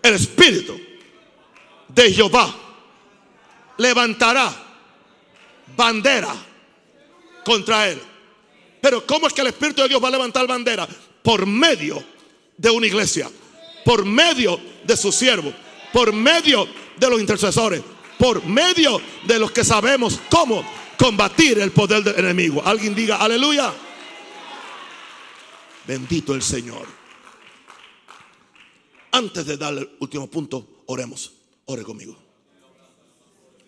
el 0.04 0.14
Espíritu 0.14 0.80
de 1.90 2.14
Jehová 2.14 2.61
levantará 3.82 4.54
bandera 5.76 6.34
contra 7.44 7.90
él. 7.90 8.00
Pero 8.80 9.06
¿cómo 9.06 9.28
es 9.28 9.34
que 9.34 9.42
el 9.42 9.48
Espíritu 9.48 9.82
de 9.82 9.90
Dios 9.90 10.04
va 10.04 10.08
a 10.08 10.12
levantar 10.12 10.48
bandera? 10.48 10.88
Por 11.24 11.46
medio 11.46 12.04
de 12.58 12.70
una 12.70 12.88
iglesia, 12.88 13.30
por 13.84 14.06
medio 14.06 14.60
de 14.84 14.98
sus 14.98 15.16
siervos, 15.16 15.54
por 15.92 16.14
medio 16.14 16.68
de 16.98 17.10
los 17.10 17.20
intercesores, 17.20 17.82
por 18.18 18.46
medio 18.46 19.02
de 19.26 19.40
los 19.40 19.52
que 19.52 19.64
sabemos 19.64 20.20
cómo 20.30 20.64
combatir 20.98 21.60
el 21.60 21.72
poder 21.72 22.04
del 22.04 22.20
enemigo. 22.20 22.62
Alguien 22.64 22.94
diga, 22.94 23.18
aleluya. 23.18 23.74
Bendito 25.88 26.34
el 26.36 26.42
Señor. 26.42 26.88
Antes 29.12 29.46
de 29.46 29.58
dar 29.58 29.74
el 29.74 29.90
último 30.00 30.30
punto, 30.30 30.84
oremos. 30.86 31.34
Ore 31.66 31.84
conmigo. 31.84 32.21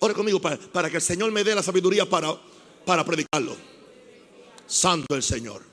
Ore 0.04 0.13
conmigo 0.13 0.42
para, 0.42 0.89
que 0.89 0.98
el 0.98 1.02
Señor 1.02 1.32
me 1.32 1.46
dé 1.46 1.56
la 1.56 1.63
sabiduría 1.63 2.04
para, 2.04 2.36
para 2.86 3.06
predicarlo. 3.06 3.56
Santo 4.68 5.16
el 5.16 5.24
Señor. 5.24 5.63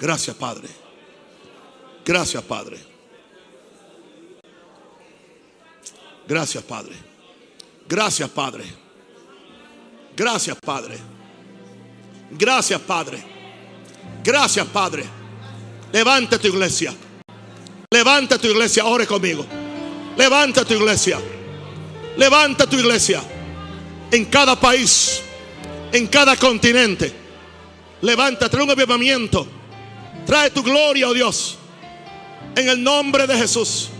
Gracias, 0.00 0.34
Padre. 0.36 0.68
Gracias, 2.02 2.42
Padre. 2.44 2.78
Gracias, 6.26 6.64
Padre. 6.64 6.96
Gracias, 7.86 8.30
Padre. 8.30 8.81
Gracias, 10.22 10.56
Padre. 10.64 10.96
Gracias, 12.30 12.80
Padre. 12.80 13.20
Gracias, 14.22 14.64
Padre. 14.68 15.02
Levanta 15.92 16.38
tu 16.38 16.46
iglesia. 16.46 16.94
Levanta 17.90 18.38
tu 18.38 18.46
iglesia. 18.46 18.84
Ore 18.84 19.04
conmigo. 19.04 19.44
Levanta 20.16 20.64
tu 20.64 20.74
iglesia. 20.74 21.18
Levanta 22.16 22.68
tu 22.68 22.76
iglesia. 22.76 23.20
En 24.12 24.26
cada 24.26 24.54
país. 24.54 25.22
En 25.92 26.06
cada 26.06 26.36
continente. 26.36 27.12
Levanta, 28.02 28.48
trae 28.48 28.62
un 28.62 28.70
avivamiento. 28.70 29.44
Trae 30.24 30.50
tu 30.50 30.62
gloria, 30.62 31.08
oh 31.08 31.14
Dios. 31.14 31.58
En 32.54 32.68
el 32.68 32.80
nombre 32.80 33.26
de 33.26 33.36
Jesús. 33.36 33.90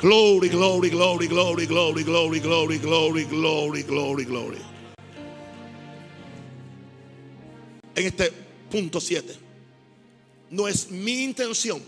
Glory, 0.00 0.48
glory, 0.48 0.90
glory, 0.90 1.26
glory, 1.26 1.66
glory, 1.66 2.04
glory, 2.04 2.38
glory, 2.38 2.78
glory, 2.78 3.24
glory, 3.24 3.82
glory, 3.82 4.24
glory. 4.24 4.75
En 7.96 8.06
este 8.06 8.30
punto 8.70 9.00
7. 9.00 9.34
No 10.50 10.68
es 10.68 10.90
mi 10.90 11.24
intención 11.24 11.82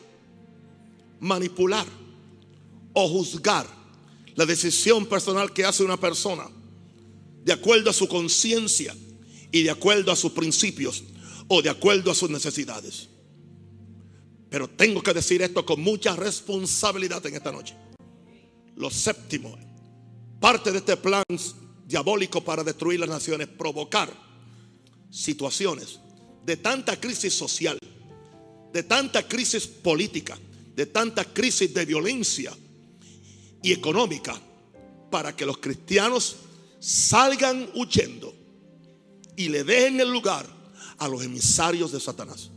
manipular 1.20 1.86
o 2.94 3.08
juzgar 3.08 3.66
la 4.34 4.46
decisión 4.46 5.06
personal 5.06 5.52
que 5.52 5.64
hace 5.64 5.84
una 5.84 6.00
persona 6.00 6.48
de 7.44 7.52
acuerdo 7.52 7.90
a 7.90 7.92
su 7.92 8.08
conciencia 8.08 8.96
y 9.52 9.62
de 9.62 9.70
acuerdo 9.70 10.10
a 10.10 10.16
sus 10.16 10.32
principios 10.32 11.04
o 11.46 11.60
de 11.60 11.68
acuerdo 11.68 12.10
a 12.10 12.14
sus 12.14 12.30
necesidades. 12.30 13.08
Pero 14.48 14.66
tengo 14.66 15.02
que 15.02 15.12
decir 15.12 15.42
esto 15.42 15.64
con 15.66 15.82
mucha 15.82 16.16
responsabilidad 16.16 17.24
en 17.26 17.34
esta 17.34 17.52
noche. 17.52 17.74
Lo 18.76 18.90
séptimo, 18.90 19.58
parte 20.40 20.72
de 20.72 20.78
este 20.78 20.96
plan 20.96 21.24
diabólico 21.86 22.42
para 22.42 22.64
destruir 22.64 23.00
las 23.00 23.10
naciones, 23.10 23.48
provocar 23.48 24.27
situaciones 25.10 26.00
de 26.44 26.56
tanta 26.56 26.98
crisis 26.98 27.34
social, 27.34 27.78
de 28.72 28.82
tanta 28.82 29.26
crisis 29.26 29.66
política, 29.66 30.38
de 30.74 30.86
tanta 30.86 31.24
crisis 31.24 31.72
de 31.74 31.84
violencia 31.84 32.56
y 33.62 33.72
económica, 33.72 34.40
para 35.10 35.34
que 35.34 35.46
los 35.46 35.58
cristianos 35.58 36.36
salgan 36.80 37.68
huyendo 37.74 38.34
y 39.36 39.48
le 39.48 39.64
dejen 39.64 40.00
el 40.00 40.10
lugar 40.10 40.46
a 40.98 41.08
los 41.08 41.22
emisarios 41.24 41.92
de 41.92 42.00
Satanás. 42.00 42.50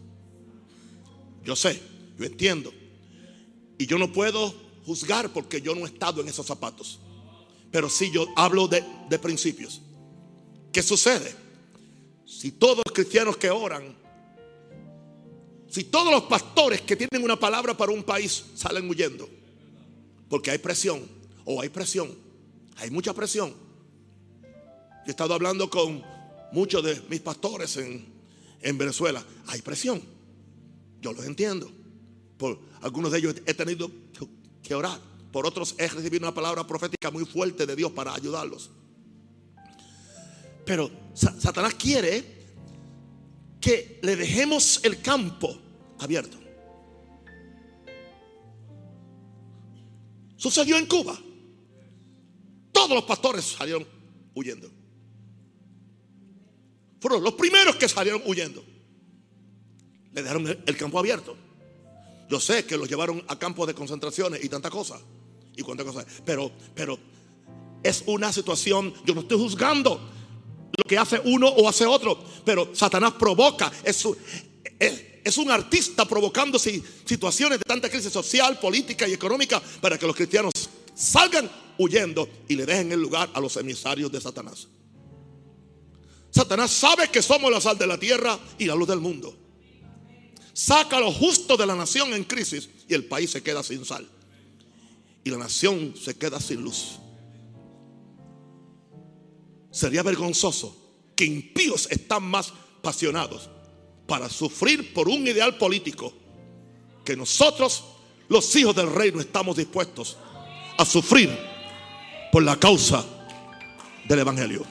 Yo 1.44 1.56
sé, 1.56 1.82
yo 2.18 2.26
entiendo. 2.26 2.74
Y 3.78 3.88
yo 3.88 3.98
no 3.98 4.12
puedo 4.12 4.54
juzgar 4.86 5.32
porque 5.34 5.62
yo 5.62 5.74
no 5.74 5.82
he 5.82 5.90
estado 5.90 6.22
en 6.22 6.28
esos 6.28 6.46
zapatos. 6.46 7.00
Pero 7.72 7.90
sí 7.90 8.12
yo 8.12 8.28
hablo 8.36 8.68
de, 8.68 8.84
de 9.10 9.20
principios. 9.20 9.82
¿Qué 10.72 10.84
sucede? 10.84 11.36
Si 12.32 12.54
todos 12.54 12.78
los 12.78 12.94
cristianos 12.94 13.36
que 13.36 13.50
oran, 13.50 13.94
si 15.68 15.84
todos 15.84 16.14
los 16.14 16.24
pastores 16.24 16.80
que 16.82 16.96
tienen 16.96 17.26
una 17.26 17.38
palabra 17.38 17.76
para 17.76 17.92
un 17.92 18.04
país 18.04 18.46
salen 18.56 18.90
huyendo, 18.90 19.30
porque 20.30 20.50
hay 20.50 20.58
presión, 20.58 21.06
o 21.44 21.62
hay 21.62 21.68
presión, 21.68 22.10
hay 22.78 22.90
mucha 22.90 23.14
presión. 23.14 23.54
Yo 24.42 25.08
he 25.08 25.10
estado 25.10 25.34
hablando 25.34 25.70
con 25.70 26.02
muchos 26.54 26.82
de 26.86 27.02
mis 27.10 27.20
pastores 27.20 27.76
en, 27.76 28.06
en 28.62 28.78
Venezuela, 28.78 29.24
hay 29.48 29.62
presión. 29.62 30.02
Yo 31.02 31.12
los 31.12 31.26
entiendo. 31.26 31.70
Por 32.38 32.58
algunos 32.82 33.12
de 33.12 33.18
ellos 33.18 33.36
he 33.46 33.54
tenido 33.54 33.92
que 34.64 34.74
orar. 34.74 35.02
Por 35.34 35.46
otros 35.46 35.76
he 35.78 35.88
recibido 35.90 36.26
una 36.26 36.34
palabra 36.34 36.66
profética 36.66 37.12
muy 37.12 37.26
fuerte 37.26 37.66
de 37.66 37.76
Dios 37.76 37.92
para 37.92 38.14
ayudarlos. 38.14 38.70
Pero 40.66 40.90
Satanás 41.14 41.74
quiere 41.76 42.42
que 43.60 44.00
le 44.02 44.16
dejemos 44.16 44.80
el 44.84 45.02
campo 45.02 45.58
abierto. 46.00 46.38
Sucedió 50.38 50.78
en 50.78 50.88
Cuba. 50.88 51.18
Todos 52.72 52.92
los 52.92 53.04
pastores 53.04 53.46
salieron 53.46 53.88
huyendo. 54.34 54.70
Fueron 57.00 57.24
los 57.24 57.34
primeros 57.34 57.76
que 57.76 57.88
salieron 57.88 58.22
huyendo 58.26 58.64
le 60.14 60.22
dejaron 60.22 60.48
el 60.66 60.78
campo 60.78 61.00
abierto. 61.00 61.36
Yo 62.30 62.40
sé 62.40 62.66
que 62.66 62.78
los 62.78 62.90
llevaron 62.90 63.24
a 63.28 63.38
campos 63.38 63.68
de 63.68 63.74
concentraciones 63.74 64.44
y 64.44 64.50
tantas 64.50 64.72
cosas. 64.72 65.02
Y 65.56 65.64
cuántas 65.64 65.86
cosas. 65.86 66.06
Pero, 66.26 66.52
pero 66.74 66.98
es 67.84 68.04
una 68.08 68.32
situación, 68.32 68.94
yo 69.06 69.14
no 69.14 69.22
estoy 69.22 69.38
juzgando 69.38 70.00
lo 70.78 70.84
que 70.88 70.98
hace 70.98 71.22
uno 71.26 71.48
o 71.48 71.68
hace 71.68 71.86
otro, 71.86 72.24
pero 72.46 72.70
Satanás 72.74 73.14
provoca, 73.20 73.72
es, 73.84 74.06
un 75.38 75.52
artista 75.52 76.06
provocando 76.06 76.58
situaciones 76.60 77.60
de 77.60 77.64
tanta 77.64 77.90
crisis 77.90 78.12
social, 78.12 78.60
política 78.60 79.08
y 79.08 79.14
económica 79.14 79.62
para 79.82 79.98
que 79.98 80.08
los 80.08 80.16
cristianos 80.16 80.52
salgan 80.96 81.50
huyendo 81.78 82.28
y 82.48 82.56
le 82.56 82.66
dejen 82.66 82.92
el 82.92 83.02
lugar 83.02 83.30
a 83.34 83.40
los 83.40 83.56
emisarios 83.58 84.12
de 84.12 84.22
Satanás. 84.22 84.68
Satanás 86.30 86.72
sabe 86.72 87.10
que 87.10 87.22
somos 87.22 87.52
la 87.52 87.60
sal 87.60 87.78
de 87.78 87.88
la 87.88 88.00
tierra 88.00 88.40
y 88.58 88.66
la 88.66 88.76
luz 88.76 88.88
del 88.88 89.00
mundo 89.00 89.42
saca 90.54 91.00
lo 91.00 91.12
justo 91.12 91.58
de 91.58 91.66
la 91.66 91.76
nación 91.76 92.14
en 92.14 92.24
crisis 92.24 92.70
y 92.88 92.94
el 92.94 93.06
país 93.06 93.32
se 93.32 93.42
queda 93.42 93.64
sin 93.64 93.86
sal. 93.86 94.08
Y 95.24 95.30
la 95.30 95.38
nación 95.38 95.94
se 96.02 96.16
queda 96.16 96.40
sin 96.40 96.62
luz. 96.62 97.00
Sería 99.72 100.04
vergonzoso 100.04 100.78
que 101.16 101.26
impíos 101.26 101.88
están 101.90 102.24
más 102.24 102.54
apasionados 102.80 103.50
para 104.06 104.30
sufrir 104.30 104.94
por 104.94 105.08
un 105.08 105.26
ideal 105.26 105.58
político 105.58 106.14
que 107.06 107.16
nosotros, 107.16 107.84
los 108.28 108.56
hijos 108.56 108.76
del 108.76 108.92
reino, 108.92 109.22
estamos 109.22 109.56
dispuestos 109.58 110.18
a 110.78 110.86
sufrir 110.86 111.30
por 112.32 112.44
la 112.44 112.58
causa 112.58 113.06
del 114.08 114.20
Evangelio. 114.20 114.66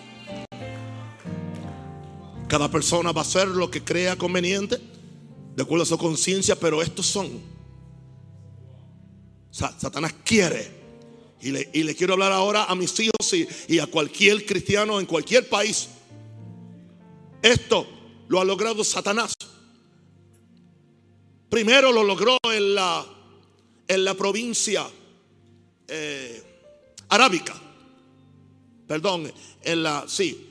Cada 2.49 2.71
persona 2.71 3.13
va 3.13 3.21
a 3.21 3.25
hacer 3.25 3.49
lo 3.49 3.71
que 3.71 3.85
crea 3.85 4.17
conveniente 4.17 4.79
de 5.55 5.63
acuerdo 5.63 5.85
a 5.85 5.87
su 5.87 5.99
conciencia, 5.99 6.57
pero 6.57 6.83
estos 6.83 7.07
son. 7.07 7.29
Satanás 9.51 10.15
quiere. 10.25 10.80
Y 11.43 11.53
le, 11.53 11.95
quiero 11.95 12.15
hablar 12.15 12.33
ahora 12.33 12.65
a 12.65 12.75
mis 12.75 12.99
hijos 13.01 13.33
y, 13.33 13.49
y 13.69 13.79
a 13.79 13.87
cualquier 13.87 14.45
cristiano 14.45 15.01
en 15.01 15.07
cualquier 15.07 15.49
país. 15.49 15.89
Esto 17.43 17.87
lo 18.29 18.41
ha 18.41 18.45
logrado 18.45 18.85
Satanás. 18.85 19.33
Primero 21.49 21.91
lo 21.93 22.05
logró 22.05 22.39
en 22.45 22.75
la, 22.75 23.05
en 23.89 24.05
la 24.05 24.15
provincia 24.15 24.87
eh, 25.89 26.43
arábica. 27.09 27.61
Perdón, 28.87 29.33
en 29.63 29.83
la, 29.83 30.05
sí. 30.07 30.47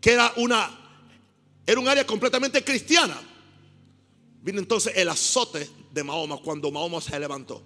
Que 0.00 0.12
era 0.12 0.32
una 0.36 0.78
era 1.68 1.80
un 1.80 1.86
área 1.86 2.06
completamente 2.06 2.64
cristiana. 2.64 3.20
Vino 4.40 4.58
entonces 4.58 4.94
el 4.96 5.10
azote 5.10 5.68
de 5.92 6.02
Mahoma 6.02 6.38
cuando 6.38 6.70
Mahoma 6.70 6.98
se 6.98 7.20
levantó. 7.20 7.62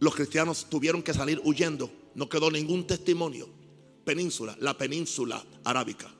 Los 0.00 0.14
cristianos 0.14 0.66
tuvieron 0.68 1.02
que 1.02 1.14
salir 1.14 1.40
huyendo. 1.44 1.90
No 2.14 2.28
quedó 2.28 2.50
ningún 2.50 2.86
testimonio. 2.86 3.48
Península, 4.04 4.56
la 4.60 4.76
península 4.76 5.44
arábica. 5.64 6.12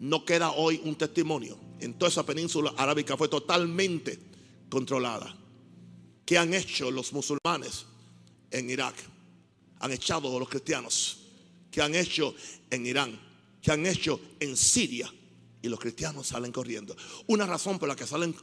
No 0.00 0.24
queda 0.24 0.52
hoy 0.52 0.80
un 0.84 0.96
testimonio. 0.96 1.58
En 1.80 1.94
toda 1.94 2.10
esa 2.10 2.24
península 2.24 2.74
arábica 2.76 3.16
fue 3.16 3.28
totalmente 3.28 4.18
controlada. 4.68 5.36
¿Qué 6.24 6.38
han 6.38 6.54
hecho 6.54 6.90
los 6.90 7.12
musulmanes 7.12 7.86
en 8.50 8.70
Irak? 8.70 8.94
Han 9.80 9.92
echado 9.92 10.34
a 10.34 10.38
los 10.38 10.48
cristianos. 10.48 11.18
¿Qué 11.70 11.82
han 11.82 11.94
hecho 11.94 12.34
en 12.70 12.86
Irán? 12.86 13.20
¿Qué 13.60 13.72
han 13.72 13.84
hecho 13.84 14.20
en 14.40 14.56
Siria? 14.56 15.12
Y 15.64 15.68
los 15.68 15.80
cristianos 15.80 16.26
salen 16.26 16.52
corriendo. 16.52 16.94
Una 17.26 17.46
razón 17.46 17.78
por 17.78 17.88
la 17.88 17.96
que 17.96 18.06
salen 18.06 18.36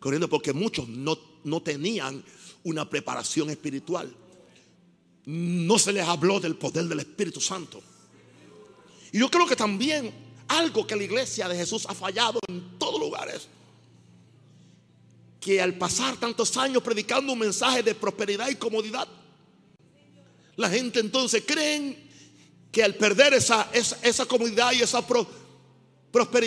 corriendo 0.00 0.26
porque 0.26 0.54
muchos 0.54 0.88
no, 0.88 1.18
no 1.44 1.60
tenían 1.60 2.24
una 2.64 2.88
preparación 2.88 3.50
espiritual. 3.50 4.10
No 5.26 5.78
se 5.78 5.92
les 5.92 6.08
habló 6.08 6.40
del 6.40 6.56
poder 6.56 6.86
del 6.86 7.00
Espíritu 7.00 7.42
Santo. 7.42 7.82
Y 9.12 9.18
yo 9.18 9.30
creo 9.30 9.46
que 9.46 9.54
también 9.54 10.14
algo 10.48 10.86
que 10.86 10.96
la 10.96 11.02
iglesia 11.02 11.46
de 11.46 11.56
Jesús 11.56 11.84
ha 11.90 11.94
fallado 11.94 12.40
en 12.48 12.78
todos 12.78 12.98
lugares, 12.98 13.48
que 15.38 15.60
al 15.60 15.74
pasar 15.74 16.16
tantos 16.16 16.56
años 16.56 16.82
predicando 16.82 17.34
un 17.34 17.38
mensaje 17.38 17.82
de 17.82 17.94
prosperidad 17.94 18.48
y 18.48 18.54
comodidad, 18.54 19.06
la 20.56 20.70
gente 20.70 21.00
entonces 21.00 21.44
creen 21.46 22.10
que 22.70 22.82
al 22.82 22.94
perder 22.94 23.34
esa, 23.34 23.68
esa, 23.74 24.24
comodidad 24.24 24.72
y 24.72 24.80
esa 24.80 25.06
prosperidad 25.06 25.41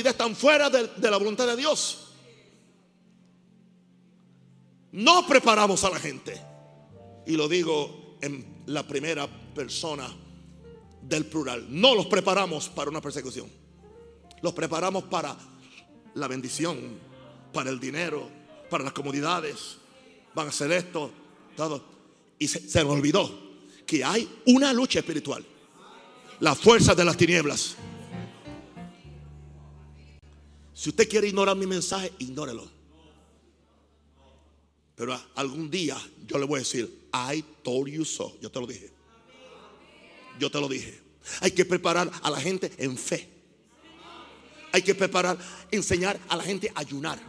están 0.05 0.35
fuera 0.35 0.69
de, 0.69 0.87
de 0.87 1.11
la 1.11 1.17
voluntad 1.17 1.47
de 1.47 1.55
Dios. 1.55 2.13
No 4.91 5.27
preparamos 5.27 5.83
a 5.83 5.89
la 5.89 5.99
gente. 5.99 6.39
Y 7.25 7.35
lo 7.35 7.49
digo 7.49 8.17
en 8.21 8.63
la 8.67 8.87
primera 8.87 9.27
persona 9.53 10.07
del 11.01 11.25
plural. 11.25 11.65
No 11.69 11.95
los 11.95 12.05
preparamos 12.05 12.69
para 12.69 12.89
una 12.89 13.01
persecución. 13.01 13.49
Los 14.41 14.53
preparamos 14.53 15.03
para 15.05 15.35
la 16.13 16.27
bendición, 16.27 16.99
para 17.51 17.69
el 17.69 17.79
dinero, 17.79 18.29
para 18.69 18.83
las 18.83 18.93
comodidades. 18.93 19.77
Van 20.33 20.47
a 20.47 20.49
hacer 20.49 20.71
esto, 20.71 21.11
todo. 21.55 21.83
Y 22.39 22.47
se, 22.47 22.67
se 22.69 22.81
olvidó 22.81 23.29
que 23.85 24.03
hay 24.03 24.29
una 24.45 24.73
lucha 24.73 24.99
espiritual. 24.99 25.45
La 26.39 26.55
fuerza 26.55 26.95
de 26.95 27.05
las 27.05 27.17
tinieblas. 27.17 27.75
Si 30.75 30.89
usted 30.89 31.07
quiere 31.07 31.27
ignorar 31.29 31.55
mi 31.55 31.65
mensaje, 31.65 32.11
ignórelo. 32.19 32.69
Pero 34.93 35.17
algún 35.35 35.71
día 35.71 35.97
yo 36.27 36.37
le 36.37 36.45
voy 36.45 36.57
a 36.57 36.59
decir, 36.59 37.09
I 37.13 37.43
told 37.63 37.87
you 37.87 38.03
so. 38.03 38.37
Yo 38.41 38.51
te 38.51 38.59
lo 38.59 38.67
dije. 38.67 38.91
Yo 40.37 40.51
te 40.51 40.59
lo 40.59 40.67
dije. 40.67 41.01
Hay 41.39 41.51
que 41.51 41.63
preparar 41.63 42.11
a 42.21 42.29
la 42.29 42.41
gente 42.41 42.73
en 42.77 42.97
fe. 42.97 43.29
Hay 44.73 44.81
que 44.81 44.93
preparar, 44.93 45.37
enseñar 45.71 46.19
a 46.27 46.35
la 46.35 46.43
gente 46.43 46.69
a 46.75 46.81
ayunar. 46.81 47.19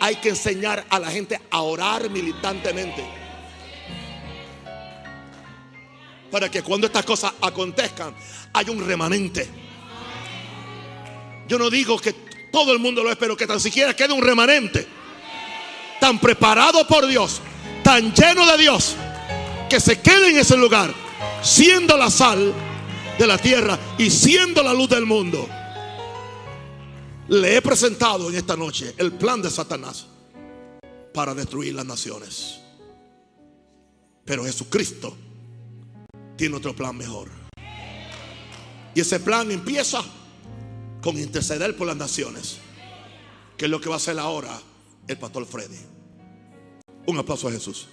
Hay 0.00 0.16
que 0.16 0.30
enseñar 0.30 0.86
a 0.88 0.98
la 0.98 1.10
gente 1.10 1.38
a 1.50 1.60
orar 1.60 2.08
militantemente. 2.08 3.04
Para 6.30 6.50
que 6.50 6.62
cuando 6.62 6.86
estas 6.86 7.04
cosas 7.04 7.34
acontezcan, 7.42 8.16
haya 8.54 8.72
un 8.72 8.86
remanente. 8.86 9.46
Yo 11.46 11.58
no 11.58 11.68
digo 11.68 11.98
que 11.98 12.31
todo 12.52 12.72
el 12.72 12.78
mundo 12.78 13.02
lo 13.02 13.10
es, 13.10 13.16
pero 13.16 13.36
que 13.36 13.46
tan 13.46 13.58
siquiera 13.58 13.96
quede 13.96 14.12
un 14.12 14.22
remanente. 14.22 14.86
Tan 15.98 16.20
preparado 16.20 16.86
por 16.86 17.06
Dios, 17.06 17.40
tan 17.82 18.12
lleno 18.12 18.46
de 18.46 18.58
Dios, 18.58 18.94
que 19.68 19.80
se 19.80 20.00
quede 20.00 20.30
en 20.30 20.38
ese 20.38 20.56
lugar, 20.56 20.92
siendo 21.42 21.96
la 21.96 22.10
sal 22.10 22.52
de 23.18 23.26
la 23.26 23.38
tierra 23.38 23.78
y 23.98 24.10
siendo 24.10 24.62
la 24.62 24.74
luz 24.74 24.90
del 24.90 25.06
mundo. 25.06 25.48
Le 27.28 27.56
he 27.56 27.62
presentado 27.62 28.28
en 28.28 28.36
esta 28.36 28.56
noche 28.56 28.94
el 28.98 29.12
plan 29.12 29.40
de 29.40 29.50
Satanás 29.50 30.06
para 31.14 31.34
destruir 31.34 31.74
las 31.74 31.86
naciones. 31.86 32.60
Pero 34.24 34.44
Jesucristo 34.44 35.16
tiene 36.36 36.56
otro 36.56 36.76
plan 36.76 36.96
mejor. 36.96 37.30
Y 38.94 39.00
ese 39.00 39.20
plan 39.20 39.50
empieza 39.50 40.04
con 41.02 41.18
interceder 41.18 41.76
por 41.76 41.88
las 41.88 41.96
naciones, 41.96 42.58
que 43.58 43.66
es 43.66 43.70
lo 43.70 43.80
que 43.80 43.88
va 43.88 43.96
a 43.96 43.98
hacer 43.98 44.18
ahora 44.18 44.58
el 45.08 45.18
pastor 45.18 45.44
Freddy. 45.44 45.80
Un 47.06 47.18
aplauso 47.18 47.48
a 47.48 47.52
Jesús. 47.52 47.88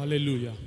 Aleluya. 0.00 0.54